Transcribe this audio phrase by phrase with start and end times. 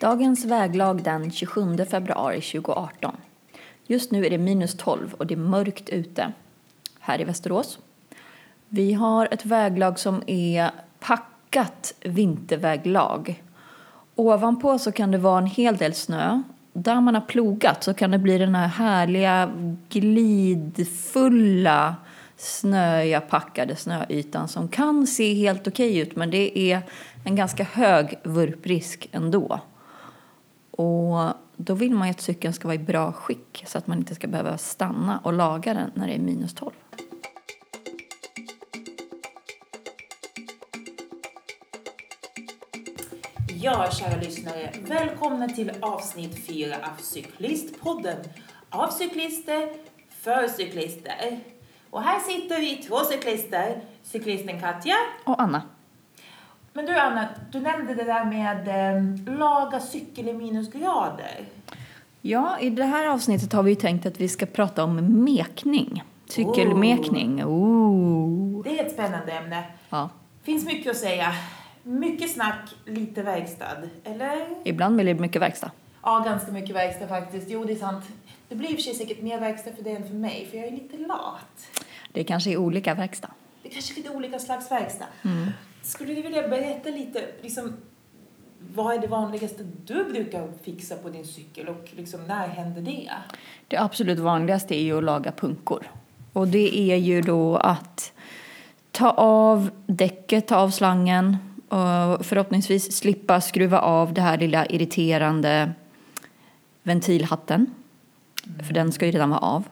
[0.00, 3.16] Dagens väglag den 27 februari 2018.
[3.86, 6.32] Just nu är det minus 12 och det är mörkt ute
[7.00, 7.78] här i Västerås.
[8.68, 13.42] Vi har ett väglag som är packat vinterväglag.
[14.14, 16.42] Ovanpå så kan det vara en hel del snö.
[16.72, 19.50] Där man har plogat så kan det bli den här härliga
[19.88, 21.96] glidfulla
[22.36, 26.82] snöiga packade snöytan som kan se helt okej ut men det är
[27.24, 29.60] en ganska hög vurprisk ändå.
[30.80, 33.98] Och då vill man ju att cykeln ska vara i bra skick så att man
[33.98, 36.70] inte ska behöva stanna och laga den när det är minus 12.
[43.62, 44.72] Ja, kära lyssnare.
[44.88, 48.16] Välkomna till avsnitt 4 av Cyklistpodden.
[48.70, 49.68] Av cyklister,
[50.08, 51.40] för cyklister.
[51.90, 53.80] Och här sitter vi, två cyklister.
[54.02, 54.96] Cyklisten Katja.
[55.24, 55.62] Och Anna.
[56.72, 61.46] Men du Anna, du nämnde det där med eh, laga cykel i minusgrader.
[62.20, 66.02] Ja, i det här avsnittet har vi tänkt att vi ska prata om mekning.
[66.28, 67.44] Cykelmekning.
[67.44, 68.64] Ooh.
[68.64, 69.64] Det är ett spännande ämne.
[69.90, 70.10] Ja.
[70.42, 71.32] Finns mycket att säga.
[71.82, 73.76] Mycket snack, lite verkstad.
[74.04, 74.46] Eller?
[74.64, 75.70] Ibland blir det mycket verkstad.
[76.02, 77.46] Ja, ganska mycket verkstad faktiskt.
[77.50, 78.04] Jo, det är sant.
[78.48, 80.58] Det blir i och för sig säkert mer verkstad för dig än för mig, för
[80.58, 81.68] jag är lite lat.
[82.12, 83.30] Det kanske är olika verkstad.
[83.62, 85.06] Det kanske är lite olika slags verkstad.
[85.22, 85.48] Mm.
[85.82, 87.76] Skulle du vilja berätta lite, liksom,
[88.74, 93.10] vad är det vanligaste du brukar fixa på din cykel och liksom, när händer det?
[93.68, 95.90] Det absolut vanligaste är ju att laga punkor.
[96.32, 98.12] Och det är ju då att
[98.90, 101.36] ta av däcket, ta av slangen
[101.68, 105.72] och förhoppningsvis slippa skruva av det här lilla irriterande
[106.82, 107.74] ventilhatten.
[108.66, 109.64] För den ska ju redan vara av.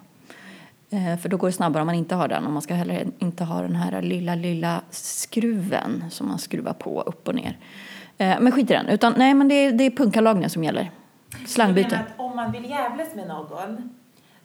[0.90, 3.06] Eh, För då går det snabbare om man inte har den och man ska heller
[3.18, 7.58] inte ha den här lilla, lilla skruven som man skruvar på upp och ner.
[8.18, 8.86] Eh, Men skit i den.
[8.88, 10.90] Utan nej, men det är, det är punkalagningen som gäller.
[11.40, 11.88] Jag Slangbyte.
[11.90, 13.90] menar att om man vill jävlas med någon,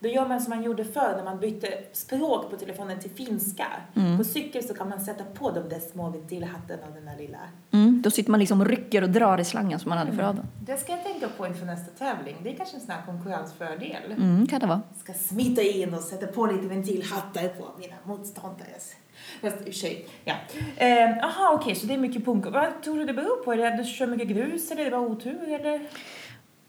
[0.04, 3.66] då gör man som man gjorde förr när man bytte språk på telefonen till finska.
[3.94, 4.18] Mm.
[4.18, 7.38] På cykel så kan man sätta på de där små ventilhattarna och den där lilla.
[7.70, 10.22] Mm, då sitter man liksom och rycker och drar i slangen som man hade för
[10.22, 10.46] raden.
[10.60, 12.36] Det ska jag tänka på inför nästa tävling.
[12.42, 14.12] Det är kanske en sån här konkurrensfördel.
[14.12, 14.82] Mm, kan det vara.
[15.02, 18.94] ska smita in och sätta på lite ventilhattar på mina motståndares.
[19.40, 20.34] Fast i och för sig, ja.
[20.78, 22.46] Jaha, eh, okej, så det är mycket punk.
[22.46, 23.52] Vad tror du det beror på?
[23.52, 25.80] Är det att du kör mycket grus eller är det bara otur eller?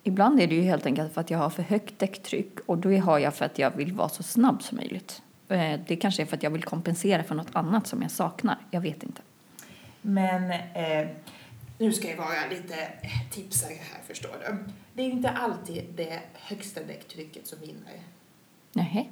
[0.07, 2.97] Ibland är det ju helt enkelt för att jag har för högt däcktryck och då
[2.97, 5.21] har jag för att jag vill vara så snabb som möjligt.
[5.49, 8.57] Eh, Det kanske är för att jag vill kompensera för något annat som jag saknar.
[8.71, 9.21] Jag vet inte.
[10.01, 11.07] Men eh,
[11.77, 12.75] nu ska jag vara lite
[13.31, 14.57] tipsare här förstår du.
[14.93, 17.93] Det är inte alltid det högsta däcktrycket som vinner.
[18.73, 19.11] Nej.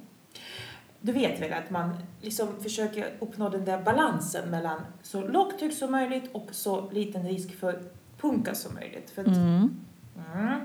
[1.00, 5.74] Du vet väl att man liksom försöker uppnå den där balansen mellan så lågt tryck
[5.78, 7.82] som möjligt och så liten risk för
[8.20, 9.10] punka som möjligt.
[9.10, 9.84] För att, Mm.
[10.34, 10.60] Mm.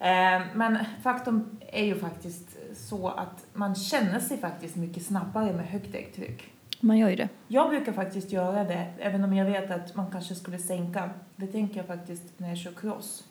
[0.00, 5.66] Eh, men faktum är ju faktiskt så att man känner sig faktiskt mycket snabbare med
[5.66, 6.52] högt däcktryck.
[6.80, 7.28] Man gör ju det.
[7.48, 11.10] Jag brukar faktiskt göra det, även om jag vet att man kanske skulle sänka.
[11.36, 13.24] Det tänker jag faktiskt när jag kör cross.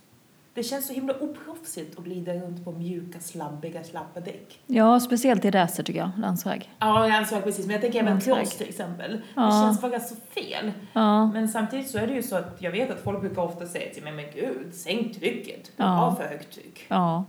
[0.57, 4.59] Det känns så himla oproffsigt att glida runt på mjuka, slabbiga, slappa däck.
[4.67, 6.09] Ja, speciellt i racer tycker jag.
[6.17, 6.71] Landsväg.
[6.79, 8.35] Ja, ansåg precis, men jag tänker även Landsväg.
[8.37, 9.11] cross till exempel.
[9.11, 9.51] Det Ja.
[9.51, 10.71] känns bara så fel.
[10.93, 11.25] Ja.
[11.31, 13.93] Men samtidigt så är det ju så att jag vet att folk brukar ofta säga
[13.93, 15.63] till mig, men gud, sänk trycket.
[15.65, 15.85] Du Ja.
[15.85, 16.85] har för högt tryck.
[16.87, 17.25] Ja.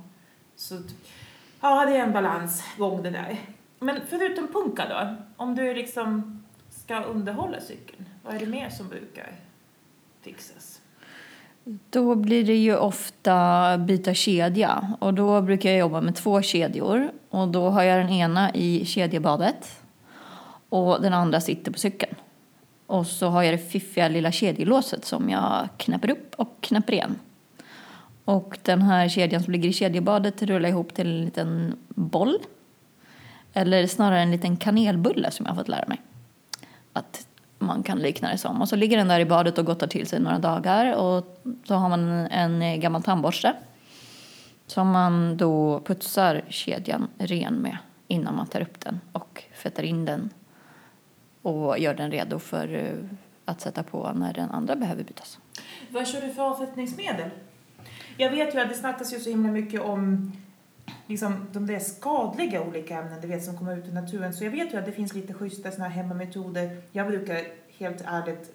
[0.56, 0.74] Så
[1.60, 3.36] ja, det är en balansgång det där.
[3.78, 8.88] Men förutom punka då, om du liksom ska underhålla cykeln, vad är det mer som
[8.88, 9.32] brukar
[10.22, 10.77] fixas?
[11.90, 17.10] Då blir det ju ofta byta kedja och då brukar jag jobba med två kedjor
[17.30, 19.80] och då har jag den ena i kedjebadet
[20.68, 22.14] och den andra sitter på cykeln.
[22.86, 27.18] Och så har jag det fiffiga lilla kedjelåset som jag knäpper upp och knäpper igen.
[28.24, 32.38] Och den här kedjan som ligger i kedjebadet rullar jag ihop till en liten boll.
[33.52, 36.02] Eller snarare en liten kanelbulle som jag har fått lära mig.
[36.92, 37.27] Att
[37.58, 38.60] man kan likna det som.
[38.60, 40.96] Och så ligger den där i badet och gottar till sig några dagar.
[40.96, 43.54] Och så har man en gammal tandborste.
[44.66, 50.04] Som man då putsar kedjan ren med innan man tar upp den och fettar in
[50.04, 50.30] den.
[51.42, 55.38] Och gör den redo för eh, att sätta på när den andra behöver bytas.
[55.88, 57.30] Vad kör du för avfettningsmedel?
[58.16, 60.32] Jag vet ju att det snackas ju så himla mycket om
[61.08, 64.32] liksom, de där skadliga olika ämnen du vet, som kommer ut i naturen.
[64.32, 66.82] Så jag vet ju att det finns lite schyssta såna här hemmametoder.
[66.92, 67.44] Jag brukar
[67.78, 68.52] helt ärligt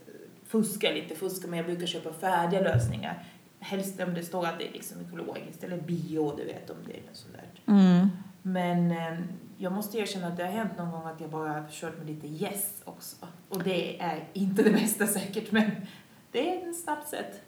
[0.48, 3.24] fuska, lite fuska, men jag brukar köpa färdiga lösningar.
[3.60, 6.98] Helst om det står att det är liksom ekologiskt eller bio, du vet om det
[6.98, 7.74] är något sånt där.
[7.74, 8.08] Mm.
[8.42, 9.20] Men eh,
[9.58, 12.28] jag måste erkänna att det har hänt någon gång att jag bara kört med lite
[12.28, 13.16] yes också.
[13.50, 15.72] Och det är inte det bästa säkert, men
[16.32, 17.42] det är ett snabbt sätt.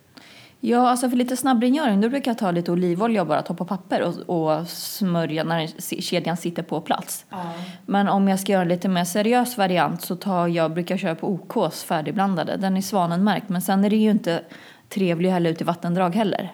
[0.59, 3.65] Ja, alltså för lite snabbrengöring då brukar jag ta lite olivolja och bara ta på
[3.65, 5.67] papper och, och smörja när
[6.01, 7.25] kedjan sitter på plats.
[7.29, 7.53] Ja.
[7.85, 10.99] Men om jag ska göra en lite mer seriös variant så tar jag, brukar jag
[10.99, 12.57] köra på OKs färdigblandade.
[12.57, 14.41] Den är svanenmärkt men sen är det ju inte
[14.89, 16.53] trevlig heller ute i vattendrag heller.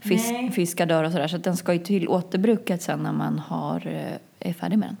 [0.00, 0.50] Fisk, Nej.
[0.50, 4.48] fiskar dör och sådär så den ska ju till återbruket sen när man har, eh,
[4.48, 4.96] är färdig med den.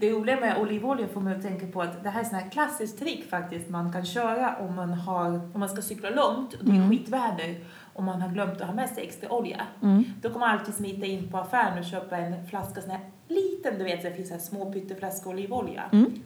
[0.00, 2.50] Det roliga med olivolja får mig att tänka på att det här är sån här
[2.50, 6.64] klassiskt trick faktiskt man kan köra om man, har, om man ska cykla långt och
[6.64, 7.56] det är skitväder
[7.94, 9.66] och man har glömt att ha med sig extra olja.
[9.82, 10.04] Mm.
[10.22, 13.78] Då kan man alltid smita in på affären och köpa en flaska sån här liten,
[13.78, 15.82] du vet det finns så här små pytteflaskor olivolja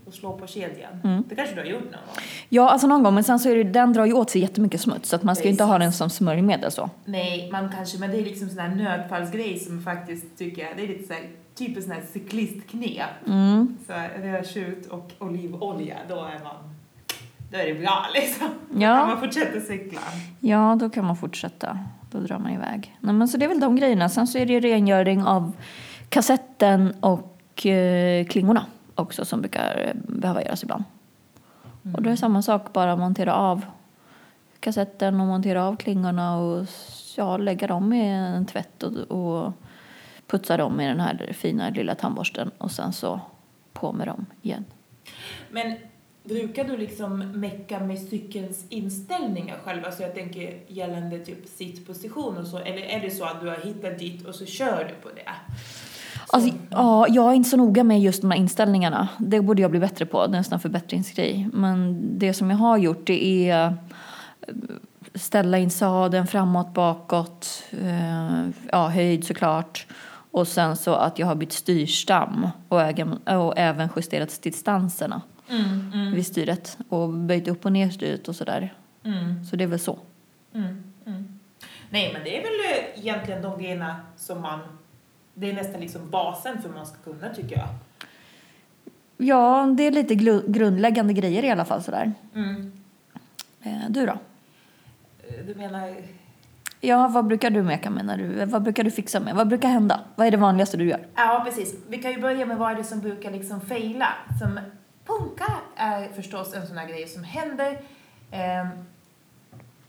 [0.06, 1.24] och slå på kedjan.
[1.28, 2.24] Det kanske du har gjort någon gång?
[2.48, 4.80] Ja, alltså någon gång, men sen så är det, den drar ju åt sig jättemycket
[4.80, 6.90] smuts så att man ska ju inte ha den som smörjmedel så.
[7.04, 10.82] Nej, man kanske, men det är liksom sån här nödfallsgrej som faktiskt tycker jag, det
[10.82, 13.26] är lite så här, typ en sån här cyklistknep.
[13.26, 13.76] Mm.
[13.86, 16.74] Så här, rödtjut och olivolja, då är man,
[17.50, 18.48] då är det bra liksom.
[18.70, 18.96] Då Ja.
[18.98, 20.00] kan man fortsätta cykla.
[20.40, 21.78] Ja, då kan man fortsätta.
[22.10, 22.96] Då drar man iväg.
[23.00, 24.08] Nej, men så det är väl de grejerna.
[24.08, 25.52] Sen så är det rengöring av
[26.08, 30.84] kassetten och eh, klingorna också som brukar eh, behöva göras ibland.
[31.94, 33.64] Och då är det samma sak, bara montera av
[34.60, 36.66] kassetten och montera av klingorna och
[37.16, 39.52] ja, lägga dem i en tvätt och, och
[40.26, 43.20] putsa dem i den här fina lilla tandborsten och sen så
[43.72, 44.64] på med dem igen.
[45.50, 45.76] Men
[46.28, 49.84] brukar du liksom mecka med cykelns inställningar själv?
[49.84, 53.56] Alltså jag tänker gällande typ sittposition och så, eller är det så att du har
[53.56, 55.30] hittat dit och så kör du på det?
[56.28, 59.08] Alltså, ja, jag är inte så noga med just de här inställningarna.
[59.18, 60.26] Det borde jag bli bättre på.
[60.26, 61.48] Det är en förbättringsgrej.
[61.52, 64.54] Men det som jag har gjort det är eh,
[65.14, 69.86] ställa in sadeln framåt, bakåt, eh, ja, höjd såklart.
[70.30, 76.26] Och sen så att jag har bytt styrstam och även justerat distanserna Mm, mm, vid
[76.26, 78.74] styret och böjt upp och ner styret och sådär.
[79.04, 79.98] mm, Så det är väl så.
[80.54, 81.38] mm, mm.
[81.90, 84.60] Nej, men det är väl eh, egentligen de grejerna som man,
[85.34, 87.68] det är nästan liksom basen för man ska kunna tycker jag.
[89.16, 90.14] Ja, det är lite
[90.46, 92.12] grundläggande grejer i alla fall sådär.
[92.34, 92.72] Mm.
[93.62, 94.12] Eh, du då?
[94.12, 95.94] Eh, Du menar
[96.80, 99.34] Ja, vad brukar du meka med när du, vad brukar du fixa med?
[99.34, 100.00] Vad brukar hända?
[100.16, 101.06] Vad är det vanligaste du gör?
[101.14, 101.74] Ja, precis.
[101.88, 104.08] Vi kan ju börja med vad är det som brukar liksom faila.
[104.42, 104.60] Som
[105.06, 107.80] punka är förstås en sån här grej som händer.
[108.30, 108.68] Ehm,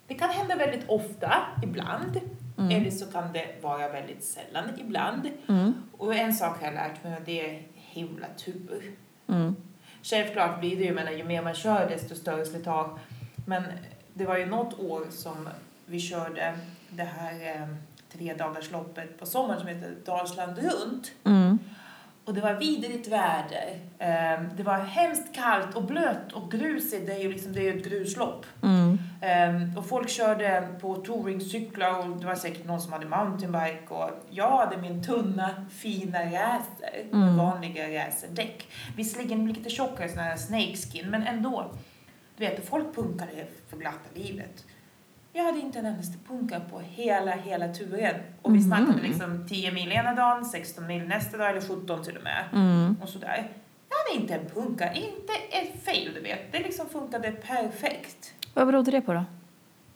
[0.07, 1.33] det kan hända väldigt ofta,
[1.63, 2.19] ibland.
[2.57, 5.29] Eller så kan det vara väldigt sällan, ibland.
[5.49, 5.73] Mm.
[5.97, 8.95] Och en sak har jag lärt mig det är himla tur.
[9.27, 9.55] Mm.
[10.03, 12.99] Självklart blir det ju, men ju mer man kör desto större slitage.
[13.45, 13.63] Men
[14.13, 15.49] det var ju något år som
[15.85, 16.57] vi körde
[16.89, 17.67] det här eh,
[18.11, 21.11] tre dagars loppet på sommaren som heter Dalsland runt.
[21.23, 21.59] Mm.
[22.27, 23.79] Och det var vidrigt väder.
[23.99, 27.05] Eh, det var hemskt kallt och blött och grusigt.
[27.07, 28.45] Det är ju liksom, det är ett gruslopp.
[28.63, 28.97] Mm.
[29.21, 34.09] Eh, och folk körde på touringcyklar och det var säkert någon som hade mountainbike och
[34.29, 37.37] jag hade min tunna fina racer Mm.
[37.37, 38.67] vanliga racerdäck.
[38.97, 41.71] Visserligen lite tjockare sån här snakeskin men ändå.
[42.37, 44.65] Du vet, folk punkade för glatta livet.
[45.37, 48.15] Jag hade inte en endaste punka på hela, hela turen.
[48.41, 48.67] Och vi Mhm.
[48.67, 52.43] snackade liksom 10 mil ena dagen, 16 mil nästa dag eller 17 till och med.
[52.53, 52.97] Mm.
[53.01, 53.51] Och sådär.
[53.89, 56.51] Jag hade inte en punka, inte ett fail du vet.
[56.51, 58.33] Det liksom funkade perfekt.
[58.53, 59.25] Vad berodde det på då?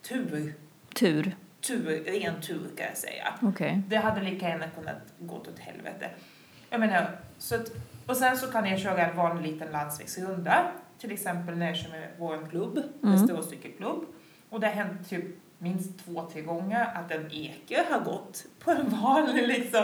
[0.01, 0.53] Tur,
[0.95, 1.35] Tur.
[1.61, 3.33] tur, ren tur kan jag säga.
[3.41, 3.81] Okej.
[3.87, 6.09] Det hade lika gärna kunnat gå åt helvete.
[6.69, 7.71] Jag menar, så att,
[8.07, 10.71] och sen så kan jag köra en vanlig liten landsvägsrunda.
[10.99, 13.15] Till exempel när jag kör med vår klubb, Mm.
[13.15, 14.05] Västerås cykelklubb.
[14.51, 15.25] Och det har hänt typ
[15.57, 19.83] minst två, tre gånger att en eke har gått på en vanlig liksom,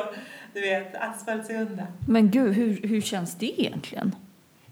[0.54, 1.88] du vet, asfaltsrunda.
[2.08, 4.16] Men gud, hur, hur känns det egentligen?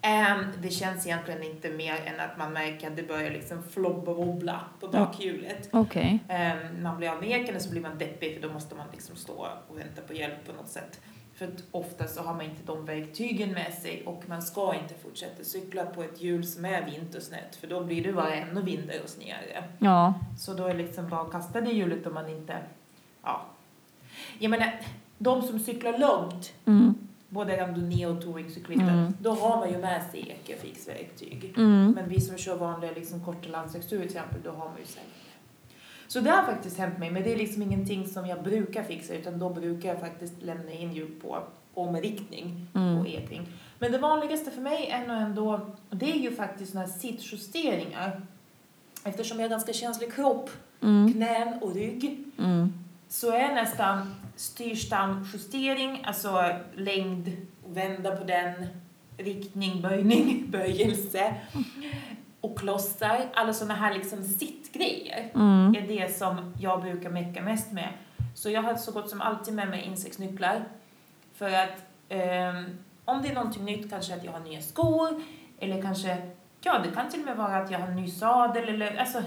[0.01, 4.11] Ehm, det känns egentligen inte mer än att man märker att det börjar liksom flobba
[4.11, 5.69] och wobbla på bakhjulet.
[5.71, 6.19] Okej.
[6.29, 8.87] Ehm, man blir av med eken och så blir man deppig för då måste man
[8.93, 11.01] liksom stå och vänta på hjälp på något sätt.
[11.35, 14.93] För att ofta så har man inte de verktygen med sig och man ska inte
[15.03, 18.99] fortsätta cykla på ett hjul som är vintersnett för då blir det bara ännu vindare
[19.03, 19.63] och snigare.
[19.79, 20.13] Ja.
[20.39, 22.57] Så då är det liksom bara att kasta det hjulet om man inte,
[23.23, 23.41] ja.
[24.39, 24.79] Jag menar,
[25.17, 26.95] de som cyklar långt Mm.
[27.29, 29.13] både randonnée och touringcyklister, Mm.
[29.19, 31.53] då har man ju med sig ekefixverktyg.
[31.57, 31.91] Mm.
[31.91, 35.24] Men vi som kör vanliga liksom, korta landsvägsturer till exempel, då har man ju det.
[36.07, 39.13] Så det har faktiskt hänt mig, men det är liksom ingenting som jag brukar fixa,
[39.15, 41.43] utan då brukar jag faktiskt lämna in hjul på
[41.73, 42.97] omriktning Mm.
[42.97, 43.07] och.
[43.79, 48.21] Men det vanligaste för mig är nog ändå, det är ju faktiskt såna här sittjusteringar.
[49.03, 50.49] Eftersom jag har ganska känslig kropp,
[50.83, 51.13] Mm.
[51.13, 52.73] knän och rygg, Mm.
[53.09, 57.31] så är nästan styrstamjustering, alltså längd,
[57.67, 58.53] vända på den,
[59.17, 61.35] riktning, böjning, böjelse
[62.45, 65.75] och klossar, alla sådana här liksom sittgrejer Mm.
[65.75, 67.89] är det som jag brukar mecka mest med.
[68.35, 70.63] Så jag har så gott som alltid med mig insektsnycklar.
[71.33, 72.65] För att ehm,
[73.05, 75.23] om det är någonting nytt, kanske att jag har nya skor,
[75.59, 76.17] eller kanske,
[76.61, 79.21] ja det kan till och med vara att jag har en ny sadel, eller alltså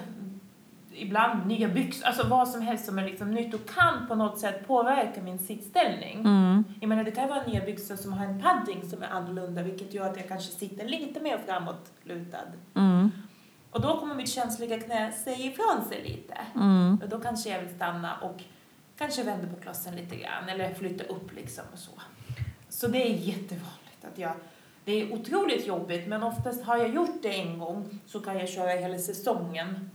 [0.99, 4.39] ibland nya byxor, alltså vad som helst som är liksom nytt och kan på något
[4.39, 6.21] sätt påverka min sittställning.
[6.21, 6.65] Mm.
[6.81, 9.95] Jag menar det kan vara nya byxor som har en padding som är annorlunda, vilket
[9.95, 12.39] gör att jag kanske sitter lite mer framåtlutad.
[12.75, 13.11] Mm.
[13.71, 16.35] Och då kommer mitt känsliga knä säga ifrån sig lite.
[16.55, 16.99] Mm.
[17.03, 18.43] Och då kanske jag vill stanna och
[18.99, 21.93] kanske vända på klossen lite grann eller flytta upp liksom och så.
[22.69, 24.33] Så det är jättevanligt att jag,
[24.85, 28.49] det är otroligt jobbigt men oftast har jag gjort det en gång så kan jag
[28.49, 29.91] köra hela säsongen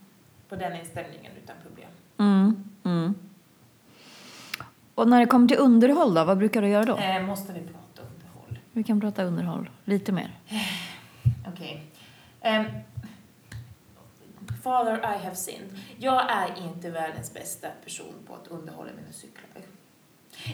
[0.54, 1.90] på den inställningen utan problem.
[2.18, 2.64] Mm.
[2.84, 3.16] Mm.
[4.96, 6.98] Och när det kommer till underhåll då, vad brukar du göra då?
[6.98, 8.60] Eh, måste vi prata underhåll?
[8.72, 10.32] Vi kan prata underhåll lite mer.
[11.48, 11.86] Okej.
[12.42, 12.66] Ehm,
[14.64, 15.80] father I have sinned.
[15.98, 19.64] Jag är inte världens bästa person på att underhålla mina cyklar.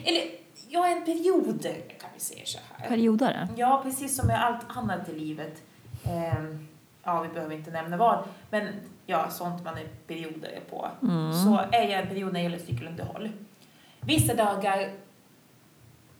[0.04, 0.22] Eller,
[0.68, 2.88] jag är en perioder kan vi säga så här.
[2.88, 3.48] Periodare?
[3.56, 5.62] Ja, precis som med allt annat i livet.
[6.04, 6.68] Ehm,
[7.04, 8.24] ja, vi behöver inte nämna vad.
[8.50, 8.68] Men
[9.10, 10.88] ja, sånt man är perioder på.
[11.02, 11.32] Mm.
[11.32, 13.30] Så är jag en period när det gäller cykelunderhåll.
[14.00, 14.92] Vissa dagar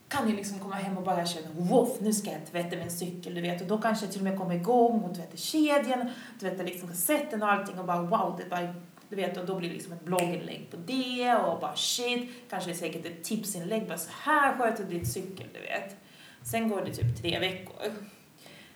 [0.07, 3.35] kan jag liksom komma hem och bara känna wow, nu ska jag tvätta min cykel,
[3.35, 3.61] du vet.
[3.61, 7.43] Och då kanske jag till och med kommer igång och tvättar kedjan, tvättar liksom kassetten
[7.43, 8.73] och allting och bara wow, det bara,
[9.09, 9.37] du vet.
[9.37, 13.23] Och då blir det liksom ett blogginlägg på det och bara shit, kanske säkert ett
[13.23, 15.95] tipsinlägg, bara så här sköter du din cykel, du vet.
[16.43, 17.91] Sen går det typ tre veckor.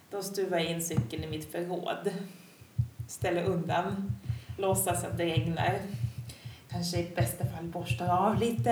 [0.09, 2.13] Då stuvar jag in cykeln i mitt förråd,
[3.07, 4.11] ställer undan,
[4.57, 5.79] låtsas att det regnar.
[6.69, 8.71] Kanske i bästa fall borstar av lite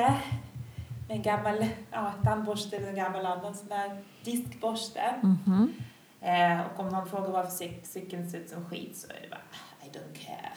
[1.07, 5.15] med en gammal ja, tandborste eller en gammal annan sån där diskborste.
[5.23, 5.73] Mhm.
[6.21, 9.29] Eh, och om någon frågar varför cyk- cykeln ser ut som skit så är det
[9.29, 9.41] bara
[9.85, 10.51] I don't care.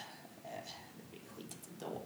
[0.44, 0.50] Eh,
[0.96, 2.00] det blir skitigt ändå.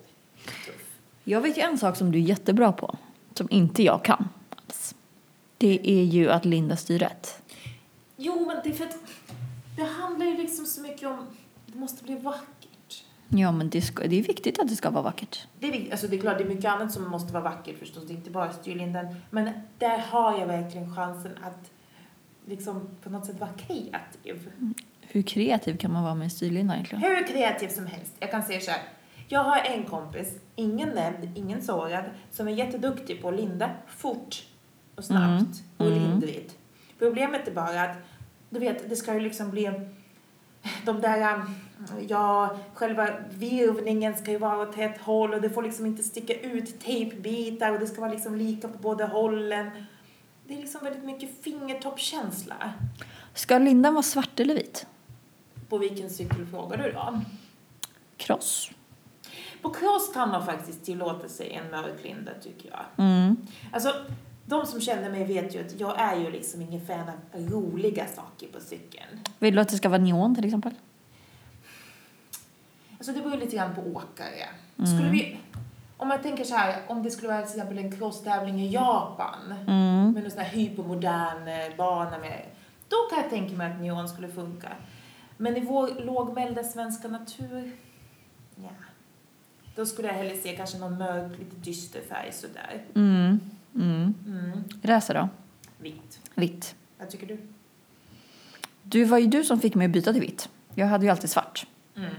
[0.67, 0.97] Tuff.
[1.25, 2.97] Jag vet ju en sak som du är jättebra på,
[3.35, 4.95] som inte jag kan alls.
[5.59, 7.43] Det är ju att linda styret.
[8.17, 8.97] Jo, men det är för att
[9.77, 11.27] det handlar ju liksom så mycket om
[11.73, 13.05] det måste bli vackert.
[13.29, 15.47] Ja, men det, ska, det är viktigt att det ska vara vackert.
[15.59, 15.93] Det är, viktigt.
[15.93, 18.17] alltså det är klart, det är mycket annat som måste vara vackert förstås, det är
[18.17, 19.07] inte bara styrlinden.
[19.31, 21.71] Men där har jag verkligen chansen att
[22.47, 24.51] liksom på något sätt vara kreativ.
[25.01, 27.03] Hur kreativ kan man vara med en styrlinda egentligen?
[27.05, 28.13] Hur kreativ som helst.
[28.19, 28.81] Jag kan säga så här.
[29.29, 34.43] Jag har en kompis, ingen nämnd, ingen sårad, som är jätteduktig på att linda fort
[34.97, 35.99] och snabbt och Mm.
[35.99, 36.57] lindrigt.
[36.99, 37.97] Problemet är bara att,
[38.51, 39.71] du vet, det ska ju liksom bli
[40.85, 41.43] de där,
[42.09, 46.35] ja, själva virvningen ska ju vara åt ett håll och det får liksom inte sticka
[46.35, 49.71] ut tejpbitar och det ska vara liksom lika på båda hållen.
[50.47, 52.73] Det är liksom väldigt mycket fingertoppkänsla.
[53.35, 54.87] Ska lindan vara svart eller vit?
[55.69, 57.21] På vilken cykel frågar du då?
[58.17, 58.71] Kross.
[59.63, 63.07] På cross kan man faktiskt tillåta sig en mörk linda tycker jag.
[63.07, 63.37] Mm.
[63.73, 63.95] Alltså,
[64.51, 68.07] de som känner mig vet ju att jag är ju liksom ingen fan av roliga
[68.07, 69.21] saker på cykeln.
[69.39, 70.73] Vill du att det ska vara neon till exempel?
[72.99, 74.49] Alltså det beror lite grann på åkare.
[74.77, 75.37] Skulle vi,
[75.97, 79.55] om jag tänker så här, om det skulle vara till exempel en crosstävling i Japan
[79.67, 80.13] Mm.
[80.13, 82.43] med en sån här hypermodern eh, bana med,
[82.89, 84.69] då kan jag tänka mig att neon skulle funka.
[85.37, 87.71] Men i vår lågmälda svenska natur,
[88.57, 88.69] ja.
[89.77, 92.83] Då skulle jag hellre se kanske någon mörk, lite dyster färg sådär.
[92.95, 93.17] Mm.
[93.27, 93.41] Mm.
[94.91, 94.97] Mm.
[94.97, 95.29] Racer då?
[95.79, 96.21] Vitt.
[96.35, 96.75] Vitt.
[96.99, 97.39] Vad tycker du?
[98.83, 100.49] Du var ju du som fick mig att byta till vitt.
[100.75, 101.67] Jag hade ju alltid svart.
[101.97, 102.11] Mm.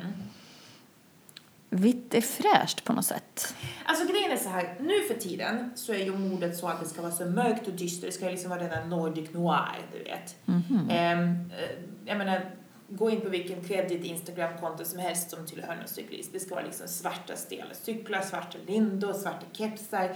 [1.70, 3.56] Vitt är fräscht på något sätt.
[3.86, 6.86] Alltså grejen är så här, nu för tiden så är ju modet så att det
[6.86, 10.04] ska vara så mörkt och dystert, det ska liksom vara den där Nordic noir, du
[10.04, 10.36] vet.
[10.46, 10.90] Mhm.
[10.90, 11.70] Ehm, eh,
[12.06, 12.52] jag menar,
[12.90, 16.34] gå in på vilken kredit Instagram-konto som helst som tillhör någon cyklist.
[16.34, 20.16] Det ska vara liksom svarta stela cyklar, svarta lindor, svarta kepsar,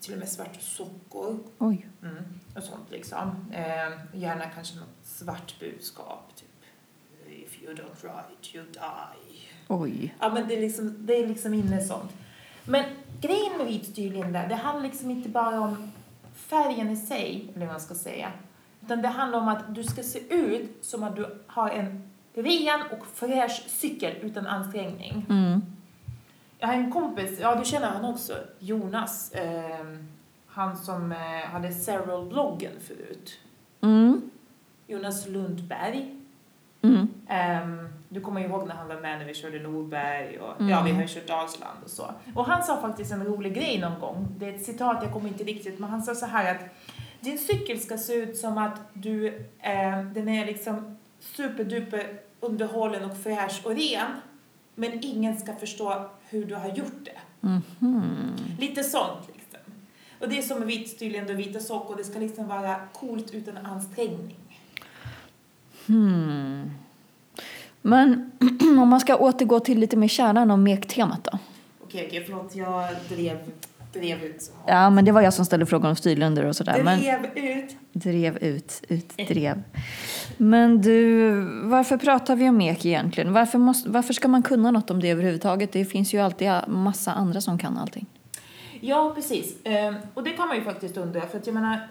[0.00, 1.88] till och med svarta sockor Oj.
[2.02, 2.24] mm,
[2.56, 3.52] och sånt liksom.
[3.52, 6.48] Ehm, gärna kanske något svart budskap, typ
[7.30, 9.38] If you don't ride, you die.
[9.68, 10.14] Oj.
[10.20, 12.12] Ja, men det är liksom, det är liksom inne sånt.
[12.64, 12.84] Men
[13.20, 15.92] grejen med vit styrlinda, det handlar liksom inte bara om
[16.34, 18.32] färgen i sig, eller vad man ska säga.
[18.84, 22.80] Utan det handlar om att du ska se ut som att du har en ren
[22.90, 25.26] och fräsch cykel utan ansträngning.
[25.28, 25.62] Mm.
[26.58, 29.32] Jag har en kompis, ja du känner han också, Jonas.
[29.34, 30.08] ehm,
[30.46, 31.18] han som eh,
[31.50, 33.38] hade Serial-bloggen förut.
[33.80, 34.30] Mm.
[34.86, 36.14] Jonas Lundberg.
[36.82, 37.08] Mm.
[37.28, 40.68] Ehm, du kommer ihåg när han var med när vi körde Norberg och Mm.
[40.72, 42.10] ja, vi har ju kört Dalsland och så.
[42.34, 44.28] Och han sa faktiskt en rolig grej någon gång.
[44.38, 46.60] Det är ett citat, jag kommer inte riktigt, men han sa så här att
[47.20, 49.26] din cykel ska se ut som att du,
[49.58, 54.10] eh, den är liksom superduper underhållen och fräsch och ren.
[54.74, 57.18] Men ingen ska förstå hur du har gjort det.
[57.40, 58.36] Mhm.
[58.60, 59.60] Lite sånt liksom.
[60.18, 61.96] Och det är som vitt, tydligen då vita socker.
[61.96, 64.36] Det ska liksom vara coolt utan ansträngning.
[65.86, 66.70] Hmm.
[67.82, 68.30] Men
[68.78, 71.38] om man ska återgå till lite mer kärnan och mektemat då?
[71.82, 72.56] Okej, okej, förlåt.
[72.56, 73.38] Jag drev,
[73.92, 74.52] drev ut.
[74.66, 76.82] Ja, men det var jag som ställde frågan om styrländer och sådär.
[76.82, 77.76] Men Drev ut.
[77.92, 79.62] drev ut, utdrev.
[80.36, 81.30] Men du,
[81.64, 83.32] varför pratar vi om mek egentligen?
[83.32, 85.72] Varför, måste, varför ska man kunna något om det överhuvudtaget?
[85.72, 88.06] Det finns ju alltid massa andra som kan allting.
[88.80, 89.56] Ja, precis.
[89.64, 91.20] Ehm, och det kan man ju faktiskt undra.
[91.20, 91.88] För att jag menar,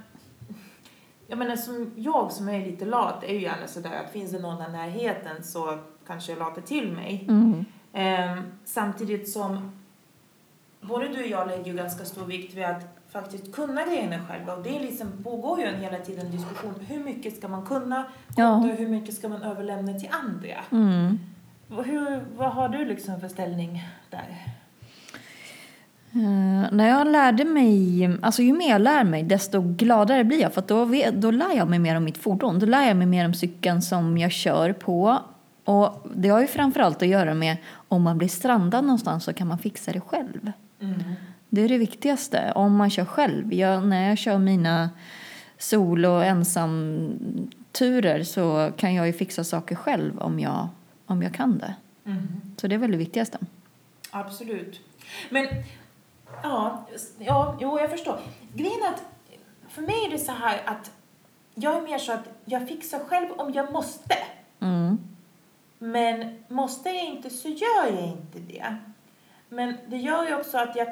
[1.27, 4.39] jag menar som jag som är lite lat är ju gärna sådär att finns det
[4.39, 5.77] någon i närheten så
[6.07, 7.25] kanske jag latar till mig.
[7.29, 7.65] Mm.
[7.93, 9.71] Ehm, samtidigt som
[10.81, 14.55] både du och jag lägger ju ganska stor vikt vid att faktiskt kunna grejerna själva.
[14.55, 16.73] Och det liksom, pågår ju en hela tiden diskussion.
[16.87, 18.05] Hur mycket ska man kunna?
[18.35, 18.55] Ja.
[18.55, 20.55] Och hur mycket ska man överlämna till andra?
[20.71, 21.19] Mm.
[21.69, 24.55] Hur, vad har du liksom för ställning där?
[26.11, 30.53] Eh, när jag lärde mig, alltså ju mer jag lär mig desto gladare blir jag
[30.53, 32.59] för då, vet, då lär jag mig mer om mitt fordon.
[32.59, 35.19] Då lär jag mig mer om cykeln som jag kör på.
[35.63, 37.57] Och det har ju framförallt att göra med
[37.87, 40.51] om man blir strandad någonstans så kan man fixa det själv.
[40.79, 41.03] Mm.
[41.49, 42.51] Det är det viktigaste.
[42.55, 43.53] Om man kör själv.
[43.53, 44.89] Jag, när jag kör mina
[45.57, 50.67] solo och ensamturer så kan jag ju fixa saker själv om jag,
[51.05, 51.75] om jag kan det.
[52.05, 52.27] Mm.
[52.57, 53.37] Så det är väl det viktigaste.
[54.11, 54.81] Absolut.
[55.29, 55.47] Men,
[56.43, 56.87] ja,
[57.19, 58.19] ja, jo, jag förstår.
[58.53, 59.03] Grejen är att
[59.69, 60.91] för mig är det så här att
[61.55, 64.15] jag är mer så att jag fixar själv om jag måste.
[64.59, 64.97] Mm.
[65.79, 68.77] Men måste jag inte så gör jag inte det.
[69.49, 70.87] Men det gör ju också att jag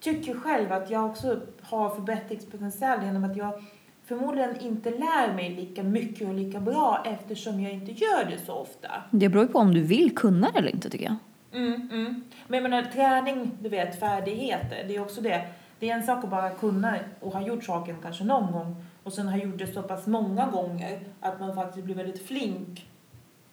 [0.00, 3.64] tycker själv att jag också har förbättringspotential genom att jag
[4.04, 8.52] förmodligen inte lär mig lika mycket och lika bra eftersom jag inte gör det så
[8.52, 8.88] ofta.
[9.10, 11.16] Det beror ju på om du vill kunna det eller inte tycker jag.
[11.62, 12.24] Mm, mm.
[12.46, 15.46] Men jag menar, träning, du vet, färdigheter, det är också det.
[15.78, 19.12] Det är en sak att bara kunna och ha gjort saken kanske någon gång och
[19.12, 22.88] sen ha gjort det så pass många gånger att man faktiskt blir väldigt flink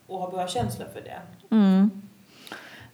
[0.08, 1.22] och har bra känsla för det.
[1.56, 2.01] Mm.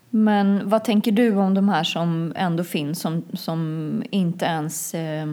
[0.09, 5.27] Men vad tänker du om de här som ändå finns som, som inte ens eh,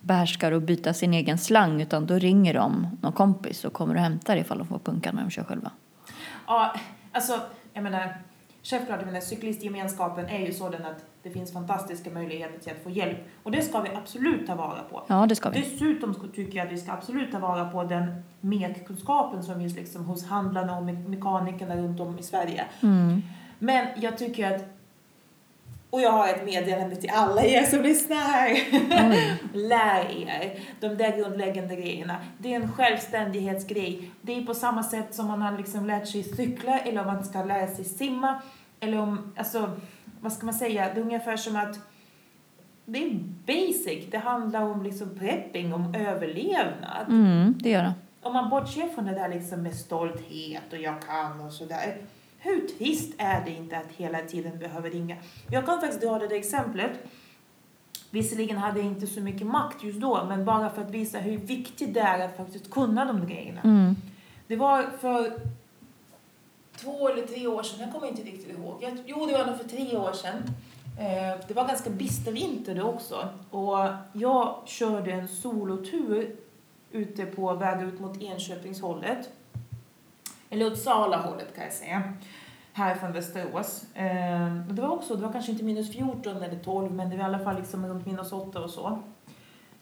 [0.00, 4.00] behärskar att byta sin egen slang utan då ringer de någon kompis och kommer och
[4.00, 5.70] hämtar ifall de får punka när de kör själva?
[6.46, 6.74] Ja,
[7.12, 7.40] alltså,
[7.72, 8.16] jag menar,
[8.62, 13.18] självklart, menar, cyklistgemenskapen är ju sådan att det finns fantastiska möjligheter till att få hjälp
[13.42, 15.02] och det ska vi absolut ta vara på.
[15.06, 15.60] Ja, det ska vi.
[15.60, 20.04] Dessutom tycker jag att vi ska absolut ta vara på den mekkunskapen som finns liksom
[20.04, 22.64] hos handlarna och me- mekanikerna runt om i Sverige.
[22.82, 23.22] Mm.
[23.58, 24.64] Men jag tycker att,
[25.90, 28.48] och jag har ett meddelande till alla er som lyssnar.
[28.48, 29.40] Oj.
[29.52, 32.16] Lär er de där grundläggande grejerna.
[32.38, 34.10] Det är en självständighetsgrej.
[34.20, 37.24] Det är på samma sätt som man har liksom lärt sig cykla eller om man
[37.24, 38.42] ska lära sig simma.
[38.80, 39.80] Eller om, alltså,
[40.20, 40.94] vad ska man säga?
[40.94, 41.78] Det är ungefär som att
[42.84, 43.14] det är
[43.46, 44.10] basic.
[44.10, 47.08] Det handlar om liksom prepping, om överlevnad.
[47.08, 47.94] Mm, det gör det.
[48.22, 51.96] Om man bortser från det där liksom med stolthet och jag kan och sådär.
[52.38, 55.16] Hur trist är det inte att hela tiden behöva ringa?
[55.50, 56.90] Jag kan faktiskt dra det där exemplet.
[58.10, 61.38] Visserligen hade jag inte så mycket makt just då, men bara för att visa hur
[61.38, 63.60] viktigt det är att faktiskt kunna de grejerna.
[63.64, 63.96] Mm.
[64.46, 65.40] Det var för
[66.76, 68.82] två eller tre år sedan, jag kommer inte riktigt ihåg.
[68.82, 70.42] Jag, jo, det var nog för tre år sedan.
[70.98, 73.28] Eh, det var ganska bister vinter det också.
[73.50, 73.78] Och
[74.12, 76.36] jag körde en solotur
[76.92, 79.30] ute på väg ut mot Enköpingshållet.
[80.50, 82.02] Eller Uppsala-hållet kan jag säga.
[82.72, 83.84] Här från Västerås.
[83.94, 87.16] Eh, och det var också, det var kanske inte minus 14 eller 12, men det
[87.16, 88.86] var i alla fall liksom runt minus 8 och så.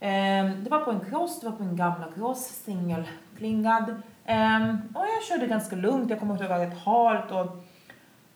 [0.01, 3.91] Eh, det var på en cross, det var på en gamla cross, singelklingad.
[4.25, 7.65] Eh, och jag körde ganska lugnt, jag kommer ihåg att det var rätt halt och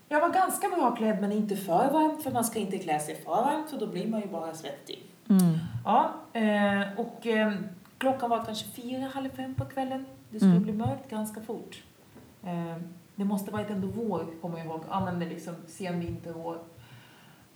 [0.08, 3.14] jag var ganska bra klädd men inte för varmt för man ska inte klä sig
[3.24, 5.02] för varmt för då blir man ju bara svettig.
[5.28, 5.58] Mm.
[5.84, 6.10] Ja,
[6.96, 7.26] och
[7.98, 10.06] klockan var kanske fyra, halv fem på kvällen.
[10.30, 10.62] Det skulle Mm.
[10.62, 11.82] bli mörkt ganska fort.
[12.44, 12.76] Eh,
[13.14, 14.84] det måste varit ändå vår, kommer jag ihåg.
[14.90, 16.58] Är liksom sen vintervår.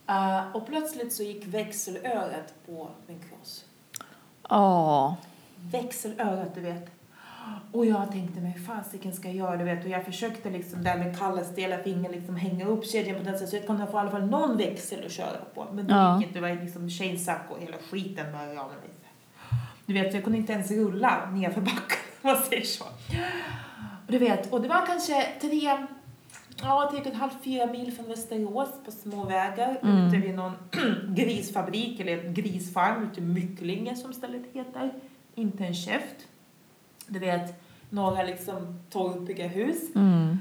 [0.09, 3.65] Eh, och plötsligt så gick växelörat på min cross.
[4.49, 5.17] Ja.
[5.57, 6.91] Växelörat, du vet.
[7.73, 9.85] Och jag tänkte mig, fasiken ska jag göra, du vet.
[9.85, 13.33] Och jag försökte liksom där med kalla stela fingrar liksom hänga upp kedjan på det
[13.33, 15.67] sättet så jag kunde få i alla fall någon växel att köra på.
[15.73, 18.91] Men det gick inte, det var liksom chainsack och hela skiten var av mig.
[19.87, 22.85] Du vet, jag kunde inte ens rulla nerför backen, om man säger så.
[24.07, 25.71] Och du vet, och det var kanske tre,
[26.63, 30.07] ja, och en halv, fyra mil från Västerås på små vägar Mm.
[30.07, 30.53] ute vid någon
[31.15, 34.93] grisfabrik eller grisfarm ute i Mycklinge som stället heter.
[35.35, 36.17] Inte en käft.
[37.07, 39.95] Du vet, några liksom torpiga hus.
[39.95, 40.39] Mm.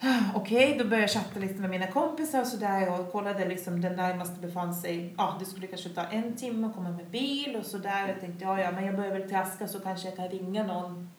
[0.34, 3.96] Okej, då började jag chatta lite med mina kompisar och sådär och kollade liksom den
[3.96, 7.66] närmaste befann sig, ja det skulle kanske ta en timme att komma med bil och
[7.66, 8.08] sådär.
[8.08, 11.10] Jag tänkte ja ja men jag börjar väl traska så kanske jag kan ringa någon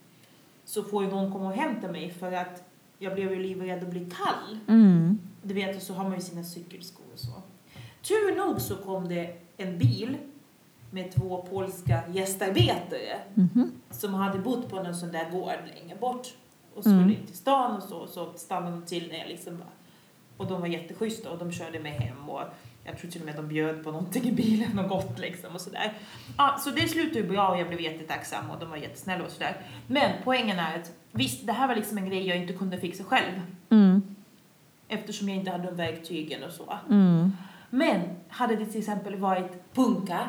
[0.68, 2.64] så får ju någon komma och hämta mig för att
[3.00, 4.58] jag blev ju livrädd att bli kall.
[4.68, 5.20] Mm.
[5.44, 7.32] Du vet, och så har man ju sina cykelskor och så.
[8.02, 10.18] Tur nog så kom det en bil
[10.92, 13.72] med två polska gästarbetare Mhm.
[13.92, 16.28] som hade bott på någon sån där gård längre bort
[16.76, 17.10] och skulle Mm.
[17.10, 19.68] in till stan och så, så stannade de till när jag liksom bara,
[20.38, 22.42] och de var jätteschyssta och de körde mig hem och
[22.88, 25.54] jag tror till och med att de bjöd på någonting i bilen och gott liksom
[25.56, 25.94] och sådär.
[26.38, 29.32] Ja, så det slutade ju bra och jag blev jättetacksam och de var jättesnälla och
[29.32, 29.62] sådär.
[29.88, 33.04] Men poängen är att visst, det här var liksom en grej jag inte kunde fixa
[33.04, 34.16] själv Mm.
[34.88, 36.78] eftersom jag inte hade de verktygen och så.
[36.90, 37.32] Mm.
[37.70, 40.28] Men hade det till exempel varit punka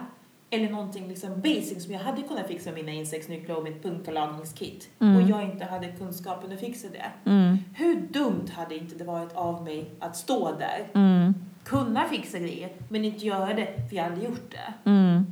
[0.51, 4.89] eller någonting liksom basic som jag hade kunnat fixa med mina insektsnycklar och mitt punkalagningskit
[5.01, 5.17] Mm.
[5.17, 7.31] och jag inte hade kunskapen att fixa det.
[7.31, 7.59] Mm.
[7.75, 11.35] Hur dumt hade inte det varit av mig att stå där, Mm.
[11.65, 14.91] kunna fixa grejer, men inte göra det för jag hade gjort det.
[14.91, 15.27] Mm.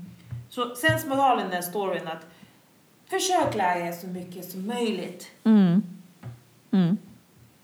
[0.49, 2.27] Så sensmoralen i den storyn att
[3.07, 5.27] försök lära er så mycket som möjligt.
[5.45, 5.83] Mm.
[6.71, 6.97] Mm.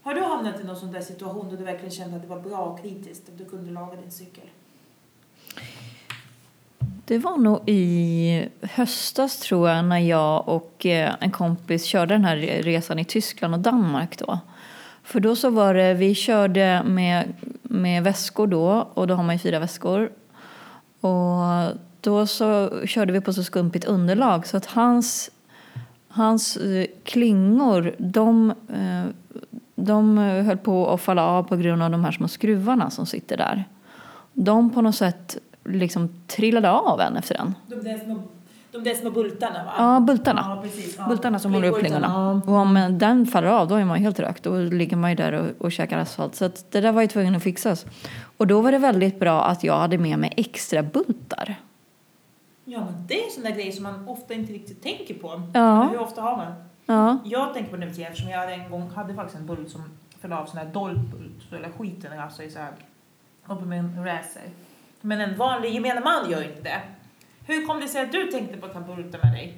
[0.02, 2.40] Har du hamnat i någon sån där situation då du verkligen kände att det var
[2.40, 4.44] bra och kritiskt att du kunde laga din cykel?
[7.04, 12.24] Det var nog i höstas tror jag när jag och eh, en kompis körde den
[12.24, 14.38] här resan i Tyskland och Danmark då.
[15.02, 19.34] För då så var det, vi körde med, med väskor då och då har man
[19.34, 20.10] ju fyra väskor.
[21.00, 25.30] Och då så körde vi på så skumpigt underlag så att hans,
[26.08, 29.04] hans eh, klingor de, eh,
[29.74, 33.36] de höll på att falla av på grund av de här små skruvarna som sitter
[33.36, 33.64] där.
[34.32, 37.54] De på något sätt liksom trillade av en efter en.
[37.66, 38.22] De där små,
[38.72, 39.72] de där små bultarna va?
[39.78, 40.44] Ja, bultarna.
[40.48, 40.96] Ja, precis.
[40.98, 41.06] Ja.
[41.08, 42.42] Bultarna som håller upp klingorna.
[42.46, 44.42] Och om den faller av då är man helt rökt.
[44.42, 46.34] Då ligger man ju där och, och käkar asfalt.
[46.34, 47.86] Så det där var ju tvungen att fixas.
[48.36, 51.56] Och då var det väldigt bra att jag hade med mig extra bultar.
[52.64, 55.42] Ja, men det är sådana grejer som man ofta inte riktigt tänker på.
[55.54, 55.88] Ja.
[55.92, 56.52] Hur ofta har man?
[56.86, 57.18] Ja.
[57.24, 59.82] Jag tänker på det mycket eftersom jag en gång hade faktiskt en bult som
[60.20, 62.72] föll av, sån här dolpbult, så eller skiten alltså i så här,
[63.46, 64.42] uppe med en racer.
[65.02, 66.80] Men en vanlig gemene man gör inte det.
[67.46, 69.56] Hur kom det sig att du tänkte på att ha bultar med dig?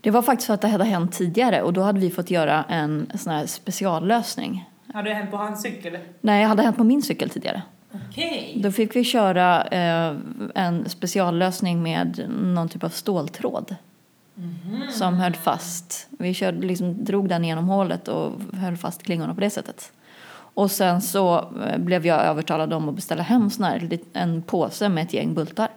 [0.00, 2.64] Det var faktiskt för att det hade hänt tidigare och då hade vi fått göra
[2.68, 4.70] en sån här speciallösning.
[4.94, 5.98] Har det hänt på hans cykel?
[6.20, 7.62] Nej, det hade hänt på min cykel tidigare.
[8.10, 8.60] Okej.
[8.62, 10.16] Då fick vi köra eh,
[10.54, 13.76] en speciallösning med någon typ av ståltråd.
[14.90, 16.08] Som höll fast.
[16.10, 19.92] Vi körde, liksom, drog den genom hålet och höll fast klingorna på det sättet.
[20.54, 24.88] Och sen så eh, blev jag övertalad om att beställa hem sån här, en påse
[24.88, 25.68] med ett gäng bultar.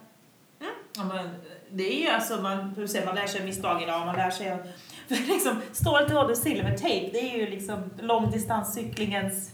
[0.96, 1.30] Ja, men
[1.70, 4.58] det är ju alltså, man, hur säger, man lär sig misstag idag, man lär sig
[5.08, 9.52] för liksom, ståltråd och silvertejp, det är ju liksom långdistanscyklingens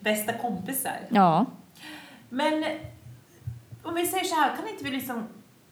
[0.00, 0.96] bästa kompisar.
[1.08, 1.46] Ja.
[2.28, 2.64] Men
[3.82, 5.26] om vi säger så här, kan inte vi liksom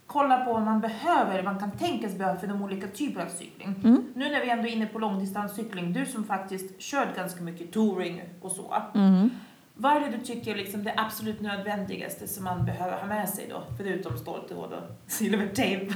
[0.09, 3.21] kolla på vad man behöver, eller man kan tänka sig behöva för de olika typer
[3.21, 3.75] av cykling?
[3.85, 4.05] Mm.
[4.15, 8.23] Nu när vi ändå är inne på långdistanscykling, du som faktiskt kört ganska mycket touring
[8.41, 8.75] och så.
[8.95, 9.31] Mm.
[9.75, 13.29] Vad är det du tycker är liksom det absolut nödvändigaste som man behöver ha med
[13.29, 13.63] sig då?
[13.77, 15.95] Förutom ståltråd och silvertejp.